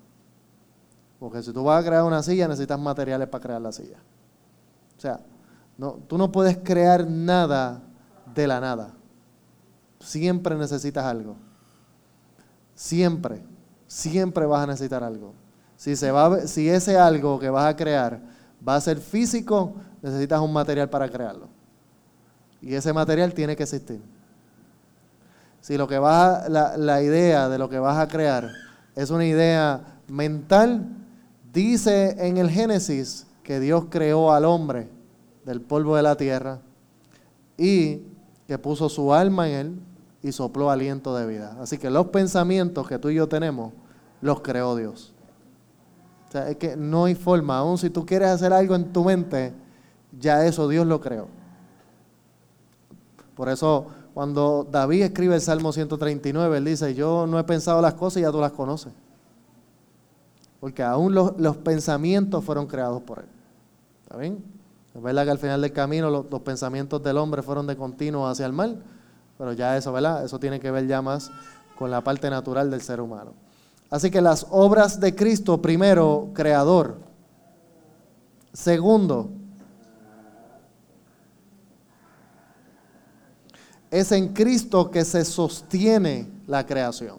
Porque 1.19 1.41
si 1.43 1.51
tú 1.51 1.63
vas 1.63 1.84
a 1.84 1.88
crear 1.88 2.03
una 2.03 2.23
silla, 2.23 2.47
necesitas 2.47 2.80
materiales 2.80 3.28
para 3.28 3.43
crear 3.43 3.61
la 3.61 3.71
silla. 3.71 3.97
O 4.98 5.00
sea, 5.00 5.20
no, 5.78 6.00
tú 6.08 6.18
no 6.18 6.32
puedes 6.32 6.58
crear 6.58 7.08
nada 7.08 7.82
de 8.34 8.48
la 8.48 8.60
nada. 8.60 8.93
Siempre 10.00 10.56
necesitas 10.56 11.06
algo. 11.06 11.36
Siempre, 12.74 13.43
siempre 13.88 14.45
vas 14.45 14.64
a 14.64 14.68
necesitar 14.68 15.04
algo. 15.04 15.34
Si, 15.76 15.95
se 15.95 16.12
va, 16.12 16.48
si 16.48 16.68
ese 16.70 16.98
algo 16.98 17.39
que 17.39 17.50
vas 17.50 17.68
a 17.68 17.76
crear 17.76 18.20
va 18.68 18.76
a 18.76 18.82
ser 18.82 18.98
físico, 18.98 19.76
necesitas 20.02 20.41
un 20.41 20.52
material 20.52 20.89
para 20.89 21.10
crearlo. 21.10 21.48
Y 22.60 22.74
ese 22.74 22.91
material 22.91 23.34
tiene 23.34 23.56
que 23.56 23.64
existir. 23.64 24.02
Si 25.62 25.78
lo 25.78 25.88
que 25.88 26.00
vas 26.00 26.50
la, 26.50 26.76
la 26.78 27.04
idea 27.04 27.50
de 27.50 27.60
lo 27.60 27.70
que 27.70 27.78
vas 27.78 27.98
a 27.98 28.08
crear 28.08 28.50
es 28.95 29.12
una 29.12 29.26
idea 29.26 30.00
mental, 30.08 30.88
dice 31.54 32.16
en 32.18 32.38
el 32.38 32.50
Génesis 32.50 33.26
que 33.48 33.62
Dios 33.62 33.86
creó 33.89 34.34
al 34.34 34.43
hombre 34.43 34.89
del 35.45 35.62
polvo 35.62 35.95
de 35.95 36.04
la 36.04 36.18
tierra 36.18 36.60
y 37.56 38.02
que 38.45 38.58
puso 38.58 38.89
su 38.89 39.14
alma 39.14 39.48
en 39.48 39.56
él 39.56 39.80
y 40.22 40.34
sopló 40.34 40.70
aliento 40.70 41.16
de 41.16 41.26
vida. 41.26 41.56
Así 41.62 41.78
que 41.78 41.89
los 41.89 42.08
pensamientos 42.08 42.86
que 42.89 43.00
tú 43.00 43.08
y 43.08 43.16
yo 43.16 43.30
tenemos, 43.30 43.72
los 44.20 44.41
creó 44.41 44.76
Dios. 44.76 45.14
O 46.28 46.32
sea, 46.34 46.50
es 46.50 46.58
que 46.58 46.76
no 46.76 47.06
hay 47.06 47.16
forma, 47.16 47.60
aún 47.60 47.78
si 47.78 47.89
tú 47.89 48.06
quieres 48.06 48.28
hacer 48.28 48.52
algo 48.52 48.76
en 48.76 48.91
tu 48.91 49.06
mente, 49.06 49.54
ya 50.20 50.45
eso 50.45 50.68
Dios 50.68 50.86
lo 50.86 51.00
creó. 51.00 51.30
Por 53.34 53.48
eso 53.48 53.88
cuando 54.14 54.68
David 54.70 55.04
escribe 55.04 55.36
el 55.36 55.41
Salmo 55.41 55.72
139, 55.72 56.58
él 56.58 56.66
dice, 56.66 56.93
yo 56.93 57.26
no 57.26 57.39
he 57.39 57.45
pensado 57.45 57.82
las 57.82 57.93
cosas 57.93 58.18
y 58.18 58.22
ya 58.24 58.32
tú 58.34 58.41
las 58.41 58.52
conoces. 58.52 58.91
Porque 60.60 60.84
aún 60.84 61.14
los, 61.14 61.39
los 61.39 61.56
pensamientos 61.56 62.43
fueron 62.43 62.68
creados 62.68 63.02
por 63.04 63.20
él. 63.20 63.36
¿Está 64.08 64.16
bien? 64.20 64.41
Es 64.95 65.01
verdad 65.01 65.26
que 65.26 65.32
al 65.32 65.38
final 65.38 65.62
del 65.62 65.74
camino 65.74 66.10
los, 66.10 66.41
pensamientos 66.41 67.03
del 67.03 67.18
hombre 67.18 67.41
fueron 67.41 67.68
de 67.68 67.76
continuo 67.76 68.26
hacia 68.26 68.45
el 68.45 68.53
mal, 68.53 68.82
pero 69.38 69.51
ya 69.51 69.76
eso, 69.76 69.91
¿verdad? 69.91 70.24
Eso 70.24 70.39
tiene 70.39 70.62
que 70.62 70.72
ver 70.72 70.88
ya 70.88 71.01
más 71.01 71.30
con 71.78 71.91
la 71.91 71.99
parte 71.99 72.30
natural 72.30 72.72
del 72.72 72.82
ser 72.82 73.01
humano. 73.01 73.34
Así 73.89 74.10
que 74.10 74.22
las 74.22 74.47
obras 74.49 75.01
de 75.01 75.14
Cristo, 75.14 75.62
primero, 75.62 76.30
creador. 76.34 76.99
Segundo, 78.53 79.30
es 83.91 84.10
en 84.14 84.30
Cristo 84.30 84.89
que 84.89 85.03
se 85.03 85.26
sostiene 85.26 86.32
la 86.47 86.66
creación. 86.66 87.18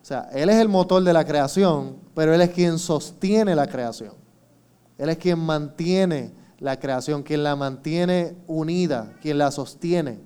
O 0.00 0.04
sea, 0.04 0.30
Él 0.32 0.48
es 0.48 0.56
el 0.56 0.70
motor 0.70 1.04
de 1.04 1.12
la 1.12 1.26
creación, 1.26 1.96
pero 2.14 2.32
Él 2.32 2.40
es 2.40 2.50
quien 2.50 2.78
sostiene 2.78 3.54
la 3.54 3.66
creación. 3.66 4.25
Él 4.98 5.08
es 5.08 5.18
quien 5.18 5.38
mantiene 5.38 6.32
la 6.58 6.78
creación, 6.78 7.22
quien 7.22 7.42
la 7.42 7.54
mantiene 7.56 8.36
unida, 8.46 9.14
quien 9.20 9.38
la 9.38 9.50
sostiene. 9.50 10.20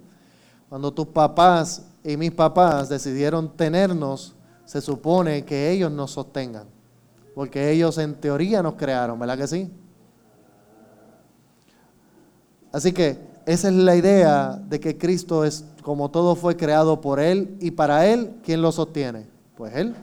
Cuando 0.68 0.92
tus 0.92 1.06
papás 1.06 1.86
y 2.04 2.16
mis 2.16 2.30
papás 2.30 2.88
decidieron 2.88 3.56
tenernos, 3.56 4.34
se 4.64 4.80
supone 4.80 5.44
que 5.44 5.70
ellos 5.70 5.90
nos 5.90 6.12
sostengan. 6.12 6.66
Porque 7.34 7.70
ellos 7.70 7.98
en 7.98 8.14
teoría 8.14 8.62
nos 8.62 8.74
crearon, 8.74 9.18
¿verdad 9.18 9.36
que 9.36 9.46
sí? 9.48 9.70
Así 12.72 12.92
que 12.92 13.18
esa 13.46 13.68
es 13.68 13.74
la 13.74 13.96
idea 13.96 14.60
de 14.68 14.78
que 14.78 14.96
Cristo 14.96 15.44
es 15.44 15.64
como 15.82 16.10
todo 16.10 16.36
fue 16.36 16.56
creado 16.56 17.00
por 17.00 17.18
Él 17.18 17.56
y 17.60 17.72
para 17.72 18.06
Él, 18.06 18.36
¿quién 18.44 18.62
lo 18.62 18.70
sostiene? 18.70 19.26
Pues 19.56 19.74
Él. 19.74 19.96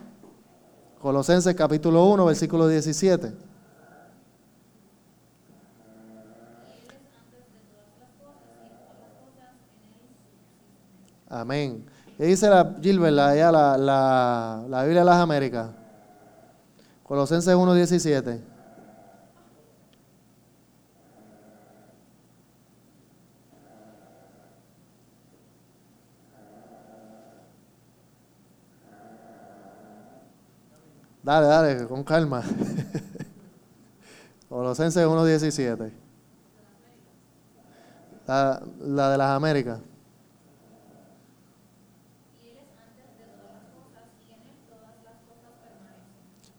Colosenses 1.00 1.54
capítulo 1.54 2.04
1, 2.06 2.26
versículo 2.26 2.68
17. 2.68 3.32
Amén. 11.28 11.84
¿Qué 12.16 12.24
dice 12.24 12.48
la 12.48 12.74
Gilbert, 12.80 13.14
la, 13.14 13.34
la, 13.76 14.64
la, 14.68 14.82
Biblia 14.82 15.00
de 15.00 15.06
las 15.06 15.16
Américas? 15.16 15.70
Colosenses 17.04 17.54
1, 17.54 17.74
17. 17.74 18.42
Dale, 31.22 31.46
dale, 31.46 31.86
con 31.86 32.02
calma. 32.04 32.42
Colosenses 34.48 35.06
1.17. 35.06 35.92
La, 38.26 38.62
la 38.80 39.10
de 39.10 39.18
las 39.18 39.36
Américas. 39.36 39.78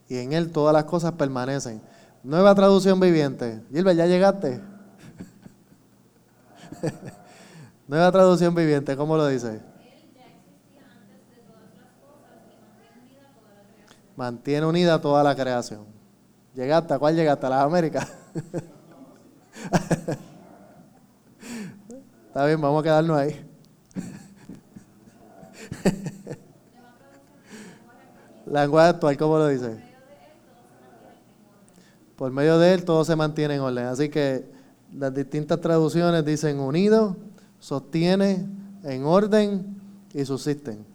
Y 0.10 0.18
en 0.18 0.34
él 0.34 0.51
todas 0.51 0.74
las 0.74 0.84
cosas 0.84 1.14
permanecen. 1.14 1.82
Nueva 2.24 2.53
traducción 2.53 2.99
viviente. 2.99 3.64
Gilbert, 3.72 3.97
¿ya 3.97 4.07
llegaste? 4.07 4.60
Nueva 7.88 8.12
traducción 8.12 8.53
viviente, 8.53 8.97
¿cómo 8.97 9.16
lo 9.16 9.28
dice? 9.28 9.62
mantiene 14.20 14.66
unida 14.66 14.99
toda 14.99 15.24
la 15.24 15.34
creación. 15.34 15.86
¿Llegaste? 16.53 16.93
¿A 16.93 16.99
cuál 16.99 17.16
llegaste? 17.16 17.45
¿A 17.45 17.49
las 17.49 17.64
Américas? 17.64 18.05
Está 22.28 22.45
bien, 22.45 22.60
vamos 22.60 22.82
a 22.82 22.84
quedarnos 22.84 23.18
ahí. 23.18 23.49
Lenguaje 28.45 28.89
actual, 28.89 29.16
¿cómo 29.16 29.38
lo 29.38 29.47
dice? 29.47 29.89
Por 32.20 32.32
medio 32.32 32.59
de 32.59 32.76
él 32.76 32.86
todo 32.86 33.03
se 33.03 33.15
mantiene 33.15 33.55
en 33.55 33.61
orden. 33.61 33.86
Así 33.86 34.09
que 34.09 34.45
las 34.93 35.11
distintas 35.11 35.59
traducciones 35.59 36.24
dicen 36.24 36.59
unido, 36.59 37.17
sostiene, 37.59 38.45
en 38.84 39.05
orden 39.05 39.82
y 40.13 40.24
subsisten 40.24 40.86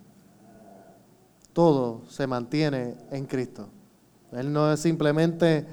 todo 1.55 2.03
se 2.09 2.27
mantiene 2.27 2.97
en 3.11 3.25
Cristo. 3.25 3.69
Él 4.33 4.53
no 4.53 4.73
es 4.73 4.81
simplemente 4.81 5.67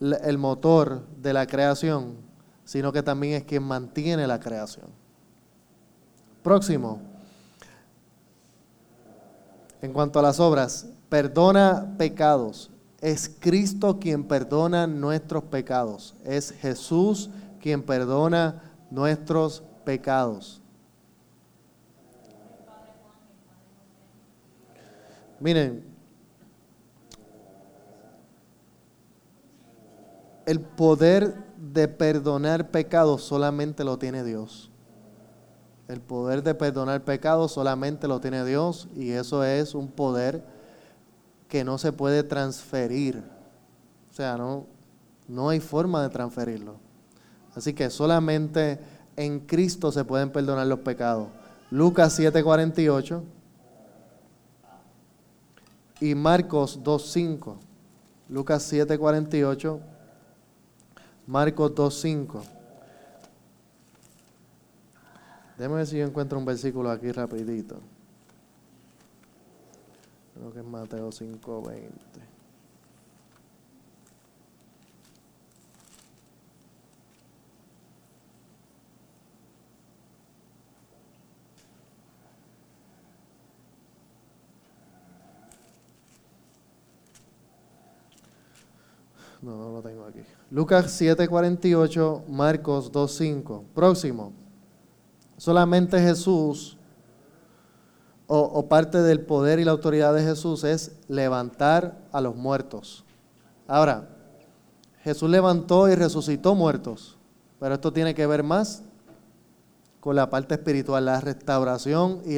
el 0.00 0.36
motor 0.36 1.06
de 1.16 1.32
la 1.32 1.46
creación, 1.46 2.16
sino 2.64 2.92
que 2.92 3.02
también 3.02 3.34
es 3.34 3.44
quien 3.44 3.62
mantiene 3.62 4.26
la 4.26 4.38
creación. 4.38 4.86
Próximo. 6.42 7.00
En 9.80 9.92
cuanto 9.92 10.18
a 10.18 10.22
las 10.22 10.40
obras, 10.40 10.88
perdona 11.08 11.94
pecados. 11.96 12.70
Es 13.00 13.30
Cristo 13.40 13.98
quien 14.00 14.24
perdona 14.24 14.86
nuestros 14.86 15.44
pecados. 15.44 16.14
Es 16.24 16.52
Jesús 16.52 17.30
quien 17.60 17.82
perdona 17.82 18.62
nuestros 18.90 19.62
pecados. 19.84 20.60
Miren, 25.40 25.84
el 30.46 30.60
poder 30.60 31.36
de 31.56 31.86
perdonar 31.86 32.70
pecados 32.70 33.22
solamente 33.22 33.84
lo 33.84 33.98
tiene 33.98 34.24
Dios. 34.24 34.70
El 35.86 36.00
poder 36.00 36.42
de 36.42 36.54
perdonar 36.54 37.04
pecados 37.04 37.52
solamente 37.52 38.08
lo 38.08 38.20
tiene 38.20 38.44
Dios 38.44 38.88
y 38.96 39.10
eso 39.10 39.44
es 39.44 39.74
un 39.74 39.88
poder 39.88 40.42
que 41.48 41.64
no 41.64 41.78
se 41.78 41.92
puede 41.92 42.22
transferir. 42.22 43.22
O 44.10 44.14
sea, 44.14 44.36
no, 44.36 44.66
no 45.26 45.48
hay 45.48 45.60
forma 45.60 46.02
de 46.02 46.10
transferirlo. 46.10 46.76
Así 47.54 47.72
que 47.72 47.90
solamente 47.90 48.78
en 49.16 49.40
Cristo 49.40 49.90
se 49.90 50.04
pueden 50.04 50.30
perdonar 50.30 50.66
los 50.66 50.80
pecados. 50.80 51.28
Lucas 51.70 52.18
7:48 52.18 53.22
y 56.00 56.14
Marcos 56.14 56.80
2.5. 56.82 57.56
Lucas 58.28 58.70
7.48, 58.70 59.80
Marcos 61.26 61.74
2.5. 61.74 62.42
Déjame 65.56 65.76
ver 65.76 65.86
si 65.86 65.98
yo 65.98 66.06
encuentro 66.06 66.38
un 66.38 66.44
versículo 66.44 66.90
aquí 66.90 67.10
rapidito. 67.10 67.80
Creo 70.38 70.52
que 70.52 70.60
es 70.60 70.64
Mateo 70.64 71.08
5.20. 71.10 71.90
No, 89.42 89.56
no 89.56 89.72
lo 89.72 89.82
tengo 89.82 90.04
aquí. 90.04 90.20
Lucas 90.50 91.00
7:48, 91.00 92.26
Marcos 92.28 92.92
2:5. 92.92 93.64
Próximo. 93.74 94.32
Solamente 95.36 96.00
Jesús, 96.00 96.77
o, 98.30 98.68
parte 98.68 99.00
del 99.00 99.22
poder 99.22 99.58
y 99.58 99.64
la 99.64 99.70
autoridad 99.70 100.12
de 100.12 100.22
Jesús 100.22 100.62
es 100.62 100.92
levantar 101.08 101.98
a 102.12 102.20
los 102.20 102.36
muertos. 102.36 103.04
Ahora, 103.66 104.10
Jesús 105.02 105.30
levantó 105.30 105.88
y 105.88 105.94
resucitó 105.94 106.54
muertos, 106.54 107.16
pero 107.58 107.74
esto 107.74 107.90
tiene 107.90 108.14
que 108.14 108.26
ver 108.26 108.42
más 108.42 108.82
con 110.00 110.14
la 110.14 110.28
parte 110.28 110.54
espiritual, 110.54 111.06
la 111.06 111.20
restauración 111.20 112.20
y, 112.26 112.36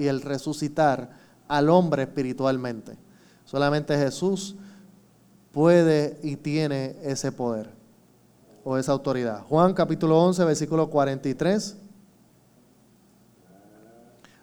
y 0.00 0.06
el 0.06 0.22
resucitar 0.22 1.10
al 1.48 1.70
hombre 1.70 2.04
espiritualmente. 2.04 2.96
Solamente 3.44 3.98
Jesús 3.98 4.54
puede 5.50 6.20
y 6.22 6.36
tiene 6.36 6.96
ese 7.02 7.32
poder 7.32 7.70
o 8.62 8.76
esa 8.76 8.92
autoridad. 8.92 9.42
Juan 9.48 9.74
capítulo 9.74 10.22
11, 10.22 10.44
versículo 10.44 10.88
43. 10.88 11.78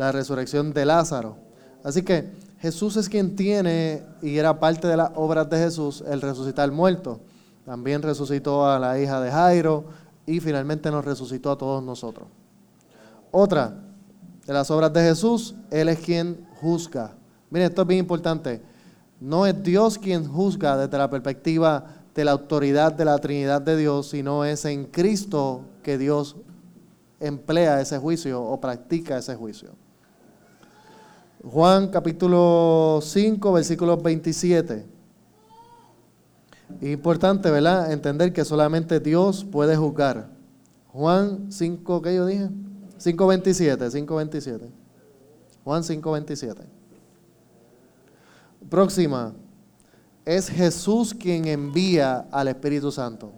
la 0.00 0.12
resurrección 0.12 0.72
de 0.72 0.86
Lázaro. 0.86 1.36
Así 1.84 2.02
que 2.02 2.32
Jesús 2.58 2.96
es 2.96 3.10
quien 3.10 3.36
tiene, 3.36 4.02
y 4.22 4.38
era 4.38 4.58
parte 4.58 4.88
de 4.88 4.96
las 4.96 5.10
obras 5.14 5.50
de 5.50 5.58
Jesús, 5.58 6.02
el 6.08 6.22
resucitar 6.22 6.72
muerto. 6.72 7.20
También 7.66 8.00
resucitó 8.00 8.66
a 8.66 8.78
la 8.78 8.98
hija 8.98 9.20
de 9.20 9.30
Jairo 9.30 9.84
y 10.24 10.40
finalmente 10.40 10.90
nos 10.90 11.04
resucitó 11.04 11.50
a 11.50 11.58
todos 11.58 11.84
nosotros. 11.84 12.28
Otra 13.30 13.74
de 14.46 14.52
las 14.54 14.70
obras 14.70 14.90
de 14.94 15.02
Jesús, 15.02 15.54
Él 15.70 15.90
es 15.90 15.98
quien 15.98 16.48
juzga. 16.62 17.12
Miren, 17.50 17.68
esto 17.68 17.82
es 17.82 17.88
bien 17.88 18.00
importante. 18.00 18.62
No 19.20 19.46
es 19.46 19.62
Dios 19.62 19.98
quien 19.98 20.26
juzga 20.26 20.78
desde 20.78 20.96
la 20.96 21.10
perspectiva 21.10 21.84
de 22.14 22.24
la 22.24 22.32
autoridad 22.32 22.94
de 22.94 23.04
la 23.04 23.18
Trinidad 23.18 23.60
de 23.60 23.76
Dios, 23.76 24.08
sino 24.08 24.46
es 24.46 24.64
en 24.64 24.86
Cristo 24.86 25.66
que 25.82 25.98
Dios 25.98 26.36
emplea 27.20 27.82
ese 27.82 27.98
juicio 27.98 28.42
o 28.42 28.58
practica 28.58 29.18
ese 29.18 29.36
juicio. 29.36 29.72
Juan 31.42 31.88
capítulo 31.88 33.00
5, 33.02 33.52
versículo 33.52 33.96
27. 33.96 34.84
Importante, 36.82 37.50
¿verdad? 37.50 37.90
Entender 37.92 38.32
que 38.32 38.44
solamente 38.44 39.00
Dios 39.00 39.44
puede 39.44 39.74
juzgar. 39.76 40.28
Juan 40.88 41.50
5, 41.50 42.02
¿qué 42.02 42.14
yo 42.14 42.26
dije? 42.26 42.48
5.27, 42.98 43.78
5.27. 43.78 44.60
Juan 45.64 45.82
5.27. 45.82 46.56
Próxima. 48.68 49.32
Es 50.26 50.50
Jesús 50.50 51.14
quien 51.14 51.46
envía 51.46 52.26
al 52.30 52.48
Espíritu 52.48 52.92
Santo. 52.92 53.32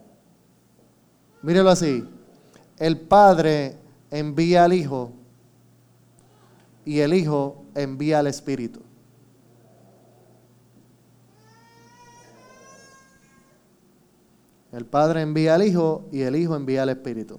Mírelo 1.41 1.71
así. 1.71 2.05
El 2.79 2.99
Padre 2.99 3.79
envía 4.11 4.65
al 4.65 4.73
Hijo 4.73 5.13
y 6.85 6.99
el 6.99 7.15
Hijo 7.15 7.62
envía 7.75 8.18
al 8.18 8.27
Espíritu. 8.27 8.81
El 14.73 14.87
Padre 14.87 15.20
envía 15.20 15.55
al 15.55 15.62
Hijo 15.62 16.07
y 16.11 16.23
el 16.23 16.35
Hijo 16.35 16.57
envía 16.57 16.83
al 16.83 16.89
Espíritu. 16.89 17.39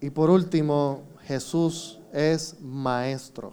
Y 0.00 0.10
por 0.10 0.30
último, 0.30 1.02
Jesús 1.24 1.98
es 2.12 2.60
maestro. 2.60 3.52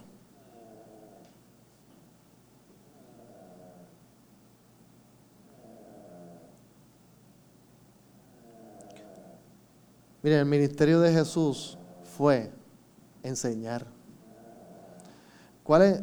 Miren, 10.26 10.40
el 10.40 10.46
ministerio 10.46 10.98
de 10.98 11.12
Jesús 11.12 11.78
fue 12.16 12.50
enseñar. 13.22 13.86
¿Cuál 15.62 15.82
es 15.82 16.02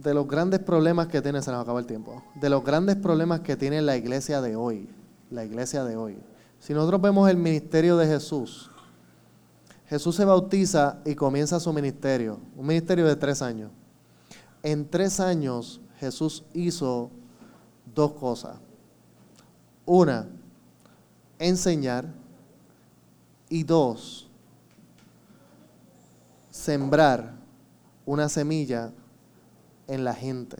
de 0.00 0.14
los 0.14 0.28
grandes 0.28 0.60
problemas 0.60 1.08
que 1.08 1.20
tiene, 1.20 1.42
se 1.42 1.50
nos 1.50 1.60
acaba 1.60 1.80
el 1.80 1.86
tiempo, 1.86 2.22
de 2.36 2.48
los 2.48 2.62
grandes 2.62 2.94
problemas 2.94 3.40
que 3.40 3.56
tiene 3.56 3.82
la 3.82 3.96
iglesia 3.96 4.40
de 4.40 4.54
hoy, 4.54 4.88
la 5.28 5.44
iglesia 5.44 5.82
de 5.82 5.96
hoy? 5.96 6.18
Si 6.60 6.72
nosotros 6.72 7.02
vemos 7.02 7.28
el 7.28 7.36
ministerio 7.36 7.96
de 7.96 8.06
Jesús, 8.06 8.70
Jesús 9.88 10.14
se 10.14 10.24
bautiza 10.24 11.00
y 11.04 11.16
comienza 11.16 11.58
su 11.58 11.72
ministerio, 11.72 12.38
un 12.56 12.64
ministerio 12.64 13.06
de 13.06 13.16
tres 13.16 13.42
años. 13.42 13.72
En 14.62 14.88
tres 14.88 15.18
años 15.18 15.80
Jesús 15.98 16.44
hizo 16.54 17.10
dos 17.92 18.12
cosas. 18.12 18.58
Una, 19.84 20.28
enseñar 21.40 22.21
y 23.52 23.64
dos, 23.64 24.30
sembrar 26.48 27.34
una 28.06 28.30
semilla 28.30 28.94
en 29.86 30.04
la 30.04 30.14
gente. 30.14 30.56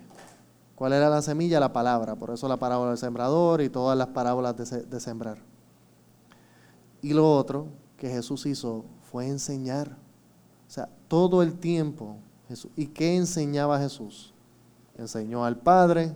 ¿Cuál 0.74 0.92
era 0.92 1.08
la 1.08 1.22
semilla? 1.22 1.58
La 1.58 1.72
palabra. 1.72 2.16
Por 2.16 2.28
eso 2.28 2.46
la 2.48 2.58
parábola 2.58 2.90
del 2.90 2.98
sembrador 2.98 3.62
y 3.62 3.70
todas 3.70 3.96
las 3.96 4.08
parábolas 4.08 4.58
de, 4.58 5.00
sembrar. 5.00 5.38
Y 7.00 7.14
lo 7.14 7.34
otro 7.34 7.68
que 7.96 8.10
Jesús 8.10 8.44
hizo 8.44 8.84
fue 9.10 9.26
enseñar. 9.26 9.96
O 10.68 10.70
sea, 10.70 10.90
todo 11.08 11.42
el 11.42 11.54
tiempo. 11.54 12.18
Jesús. 12.46 12.70
¿Y 12.76 12.88
qué 12.88 13.16
enseñaba 13.16 13.78
Jesús? 13.78 14.34
Enseñó 14.98 15.46
al 15.46 15.56
Padre, 15.56 16.14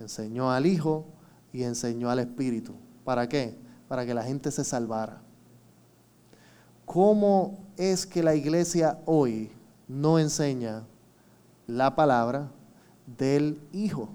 enseñó 0.00 0.50
al 0.50 0.64
Hijo 0.64 1.04
y 1.52 1.64
enseñó 1.64 2.08
al 2.08 2.20
Espíritu. 2.20 2.72
¿Para 3.04 3.28
qué? 3.28 3.58
Para 3.86 4.06
que 4.06 4.14
la 4.14 4.22
gente 4.22 4.50
se 4.50 4.64
salvara. 4.64 5.25
¿Cómo 6.86 7.58
es 7.76 8.06
que 8.06 8.22
la 8.22 8.36
iglesia 8.36 9.00
hoy 9.06 9.50
no 9.88 10.20
enseña 10.20 10.84
la 11.66 11.96
palabra 11.96 12.48
del 13.18 13.60
Hijo? 13.72 14.08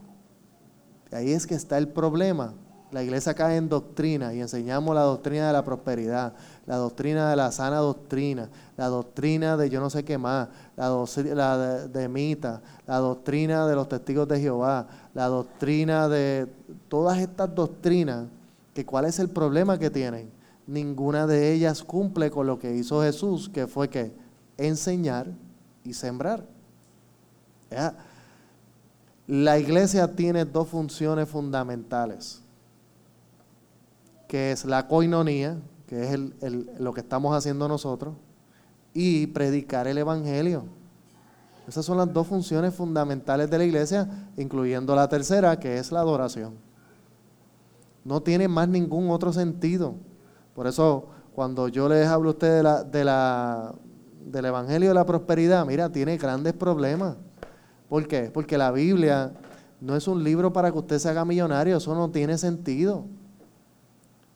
Ahí 1.11 1.33
es 1.33 1.45
que 1.45 1.53
está 1.53 1.77
el 1.77 1.89
problema. 1.89 2.53
La 2.91 3.03
iglesia 3.03 3.33
cae 3.33 3.57
en 3.57 3.67
doctrina 3.67 4.33
y 4.33 4.39
enseñamos 4.39 4.95
la 4.95 5.01
doctrina 5.01 5.47
de 5.47 5.53
la 5.53 5.63
prosperidad, 5.63 6.33
la 6.65 6.77
doctrina 6.77 7.29
de 7.29 7.35
la 7.35 7.51
sana 7.51 7.77
doctrina, 7.77 8.49
la 8.77 8.87
doctrina 8.87 9.57
de 9.57 9.69
yo 9.69 9.79
no 9.81 9.89
sé 9.89 10.03
qué 10.03 10.17
más, 10.17 10.47
la, 10.75 10.87
doctrina 10.87 11.57
de, 11.57 11.87
de 11.89 12.07
Mita, 12.09 12.61
la 12.87 12.97
doctrina 12.97 13.67
de 13.67 13.75
los 13.75 13.87
testigos 13.89 14.27
de 14.29 14.39
Jehová, 14.39 14.87
la 15.13 15.27
doctrina 15.27 16.07
de 16.07 16.47
todas 16.87 17.19
estas 17.19 17.53
doctrinas, 17.53 18.27
que 18.73 18.85
cuál 18.85 19.05
es 19.05 19.19
el 19.19 19.29
problema 19.29 19.77
que 19.77 19.89
tienen 19.89 20.40
ninguna 20.67 21.27
de 21.27 21.53
ellas 21.53 21.83
cumple 21.83 22.31
con 22.31 22.47
lo 22.47 22.59
que 22.59 22.75
hizo 22.75 23.01
Jesús, 23.01 23.49
que 23.49 23.67
fue 23.67 23.89
que 23.89 24.13
enseñar 24.57 25.31
y 25.83 25.93
sembrar. 25.93 26.45
La 29.27 29.59
iglesia 29.59 30.15
tiene 30.15 30.45
dos 30.45 30.67
funciones 30.67 31.29
fundamentales, 31.29 32.41
que 34.27 34.51
es 34.51 34.65
la 34.65 34.87
coinonía, 34.87 35.57
que 35.87 36.03
es 36.03 36.19
lo 36.79 36.93
que 36.93 37.01
estamos 37.01 37.35
haciendo 37.35 37.67
nosotros, 37.67 38.15
y 38.93 39.27
predicar 39.27 39.87
el 39.87 39.97
Evangelio. 39.97 40.65
Esas 41.67 41.85
son 41.85 41.97
las 41.97 42.11
dos 42.11 42.27
funciones 42.27 42.73
fundamentales 42.73 43.49
de 43.49 43.57
la 43.57 43.63
iglesia, 43.63 44.09
incluyendo 44.35 44.95
la 44.95 45.07
tercera, 45.07 45.57
que 45.59 45.77
es 45.77 45.91
la 45.91 46.01
adoración. 46.01 46.55
No 48.03 48.21
tiene 48.21 48.47
más 48.47 48.67
ningún 48.67 49.09
otro 49.09 49.31
sentido. 49.31 49.95
Por 50.61 50.67
eso, 50.67 51.05
cuando 51.33 51.69
yo 51.69 51.89
les 51.89 52.05
hablo 52.05 52.29
a 52.29 52.33
ustedes 52.33 52.57
de 52.57 52.61
la, 52.61 52.83
de 52.83 53.03
la, 53.03 53.73
del 54.27 54.45
Evangelio 54.45 54.89
de 54.89 54.93
la 54.93 55.07
Prosperidad, 55.07 55.65
mira, 55.65 55.91
tiene 55.91 56.17
grandes 56.17 56.53
problemas. 56.53 57.15
¿Por 57.89 58.07
qué? 58.07 58.29
Porque 58.31 58.59
la 58.59 58.69
Biblia 58.69 59.31
no 59.79 59.95
es 59.95 60.07
un 60.07 60.23
libro 60.23 60.53
para 60.53 60.71
que 60.71 60.77
usted 60.77 60.99
se 60.99 61.09
haga 61.09 61.25
millonario, 61.25 61.77
eso 61.77 61.95
no 61.95 62.11
tiene 62.11 62.37
sentido. 62.37 63.05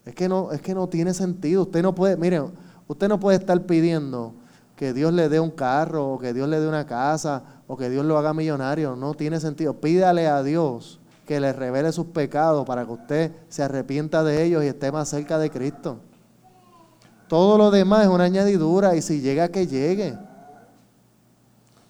Es 0.04 0.16
que 0.16 0.28
no, 0.28 0.52
es 0.52 0.64
que 0.64 0.74
no 0.74 0.90
tiene 0.90 1.14
sentido. 1.14 1.62
Usted 1.62 1.84
no 1.84 1.94
puede, 1.94 2.18
miren, 2.18 2.54
usted 2.88 3.08
no 3.08 3.20
puede 3.20 3.38
estar 3.38 3.62
pidiendo 3.68 4.34
que 4.76 4.94
Dios 4.94 5.14
le 5.14 5.30
dé 5.30 5.40
un 5.40 5.52
carro, 5.52 6.14
o 6.14 6.18
que 6.18 6.34
Dios 6.34 6.50
le 6.50 6.60
dé 6.60 6.68
una 6.68 6.88
casa, 6.88 7.44
o 7.68 7.78
que 7.78 7.88
Dios 7.88 8.04
lo 8.04 8.18
haga 8.18 8.34
millonario. 8.34 8.96
No 8.96 9.14
tiene 9.14 9.40
sentido. 9.40 9.80
Pídale 9.80 10.26
a 10.26 10.42
Dios 10.42 11.00
que 11.28 11.40
le 11.40 11.54
revele 11.54 11.92
sus 11.92 12.08
pecados 12.08 12.66
para 12.66 12.84
que 12.84 12.92
usted 12.92 13.32
se 13.48 13.62
arrepienta 13.62 14.24
de 14.24 14.44
ellos 14.44 14.64
y 14.64 14.68
esté 14.68 14.92
más 14.92 15.08
cerca 15.08 15.38
de 15.38 15.52
Cristo. 15.52 16.00
Todo 17.28 17.58
lo 17.58 17.72
demás 17.72 18.04
es 18.04 18.08
una 18.10 18.26
añadidura 18.26 18.96
y 18.96 19.02
si 19.02 19.22
llega 19.22 19.50
que 19.50 19.68
llegue. 19.68 20.18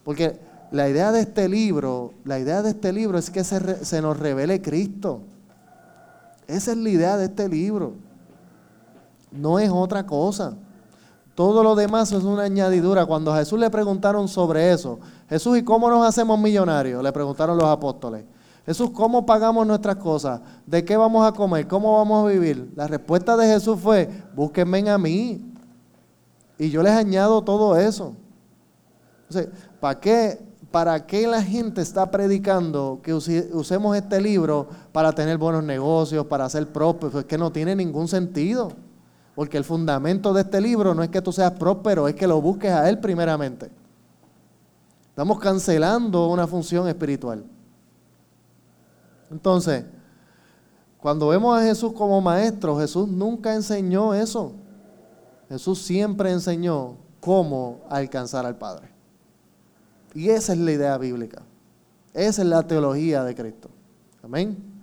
Porque 0.04 0.40
la 0.72 0.88
idea 0.90 1.12
de 1.12 1.22
este 1.22 1.50
libro, 1.50 2.14
la 2.24 2.40
idea 2.40 2.62
de 2.62 2.70
este 2.70 2.94
libro 2.94 3.18
es 3.18 3.30
que 3.30 3.44
se, 3.44 3.84
se 3.84 4.02
nos 4.02 4.18
revele 4.18 4.62
Cristo. 4.62 5.22
Esa 6.48 6.72
es 6.72 6.78
la 6.78 6.90
idea 6.90 7.18
de 7.18 7.26
este 7.26 7.50
libro. 7.50 7.94
No 9.32 9.60
es 9.60 9.70
otra 9.70 10.06
cosa. 10.06 10.56
Todo 11.34 11.64
lo 11.64 11.76
demás 11.76 12.12
es 12.14 12.24
una 12.24 12.44
añadidura. 12.44 13.06
Cuando 13.06 13.34
a 13.34 13.38
Jesús 13.38 13.60
le 13.60 13.70
preguntaron 13.70 14.28
sobre 14.28 14.72
eso, 14.72 15.00
Jesús, 15.28 15.58
¿y 15.58 15.64
cómo 15.64 15.90
nos 15.90 16.08
hacemos 16.08 16.40
millonarios? 16.40 17.04
Le 17.04 17.12
preguntaron 17.12 17.58
los 17.58 17.68
apóstoles. 17.68 18.24
Jesús, 18.66 18.90
¿cómo 18.92 19.26
pagamos 19.26 19.68
nuestras 19.68 19.98
cosas? 19.98 20.42
¿De 20.66 20.84
qué 20.84 20.98
vamos 20.98 21.26
a 21.28 21.32
comer? 21.32 21.68
¿Cómo 21.68 21.98
vamos 21.98 22.26
a 22.26 22.32
vivir? 22.32 22.72
La 22.76 22.88
respuesta 22.88 23.38
de 23.38 23.46
Jesús 23.46 23.80
fue, 23.80 24.10
búsquenme 24.36 24.90
a 24.90 24.98
mí. 24.98 25.54
Y 26.58 26.70
yo 26.70 26.82
les 26.82 26.94
añado 26.94 27.44
todo 27.44 27.78
eso. 27.78 28.16
¿para 29.80 30.00
qué, 30.00 30.40
¿para 30.72 31.06
qué 31.06 31.28
la 31.28 31.44
gente 31.44 31.82
está 31.82 32.10
predicando 32.10 33.00
que 33.04 33.14
usemos 33.14 33.98
este 33.98 34.20
libro 34.20 34.68
para 34.92 35.12
tener 35.12 35.38
buenos 35.38 35.64
negocios, 35.64 36.26
para 36.26 36.50
ser 36.50 36.72
prósperos? 36.72 37.16
Es 37.16 37.26
que 37.26 37.38
no 37.38 37.52
tiene 37.52 37.76
ningún 37.76 38.08
sentido. 38.08 38.72
Porque 39.36 39.58
el 39.58 39.64
fundamento 39.64 40.34
de 40.34 40.42
este 40.42 40.60
libro 40.60 40.96
no 40.96 41.04
es 41.04 41.10
que 41.10 41.22
tú 41.22 41.32
seas 41.32 41.52
próspero, 41.52 42.08
es 42.08 42.16
que 42.16 42.26
lo 42.26 42.42
busques 42.42 42.72
a 42.72 42.90
Él 42.90 43.00
primeramente. 43.00 43.70
Estamos 45.10 45.40
cancelando 45.40 46.30
una 46.30 46.48
función 46.48 46.88
espiritual. 46.88 47.44
Entonces, 49.32 49.86
cuando 51.00 51.28
vemos 51.28 51.58
a 51.58 51.64
Jesús 51.64 51.94
como 51.94 52.20
maestro, 52.22 52.80
Jesús 52.80 53.08
nunca 53.08 53.54
enseñó 53.54 54.14
eso. 54.14 54.54
Jesús 55.50 55.82
siempre 55.82 56.32
enseñó 56.32 56.96
cómo 57.20 57.82
alcanzar 57.90 58.46
al 58.46 58.58
Padre. 58.58 58.90
Y 60.14 60.30
esa 60.30 60.54
es 60.54 60.60
la 60.60 60.72
idea 60.72 60.98
bíblica. 60.98 61.44
Esa 62.14 62.42
es 62.42 62.48
la 62.48 62.64
teología 62.64 63.24
de 63.24 63.36
Cristo. 63.36 63.70
Amén. 64.24 64.75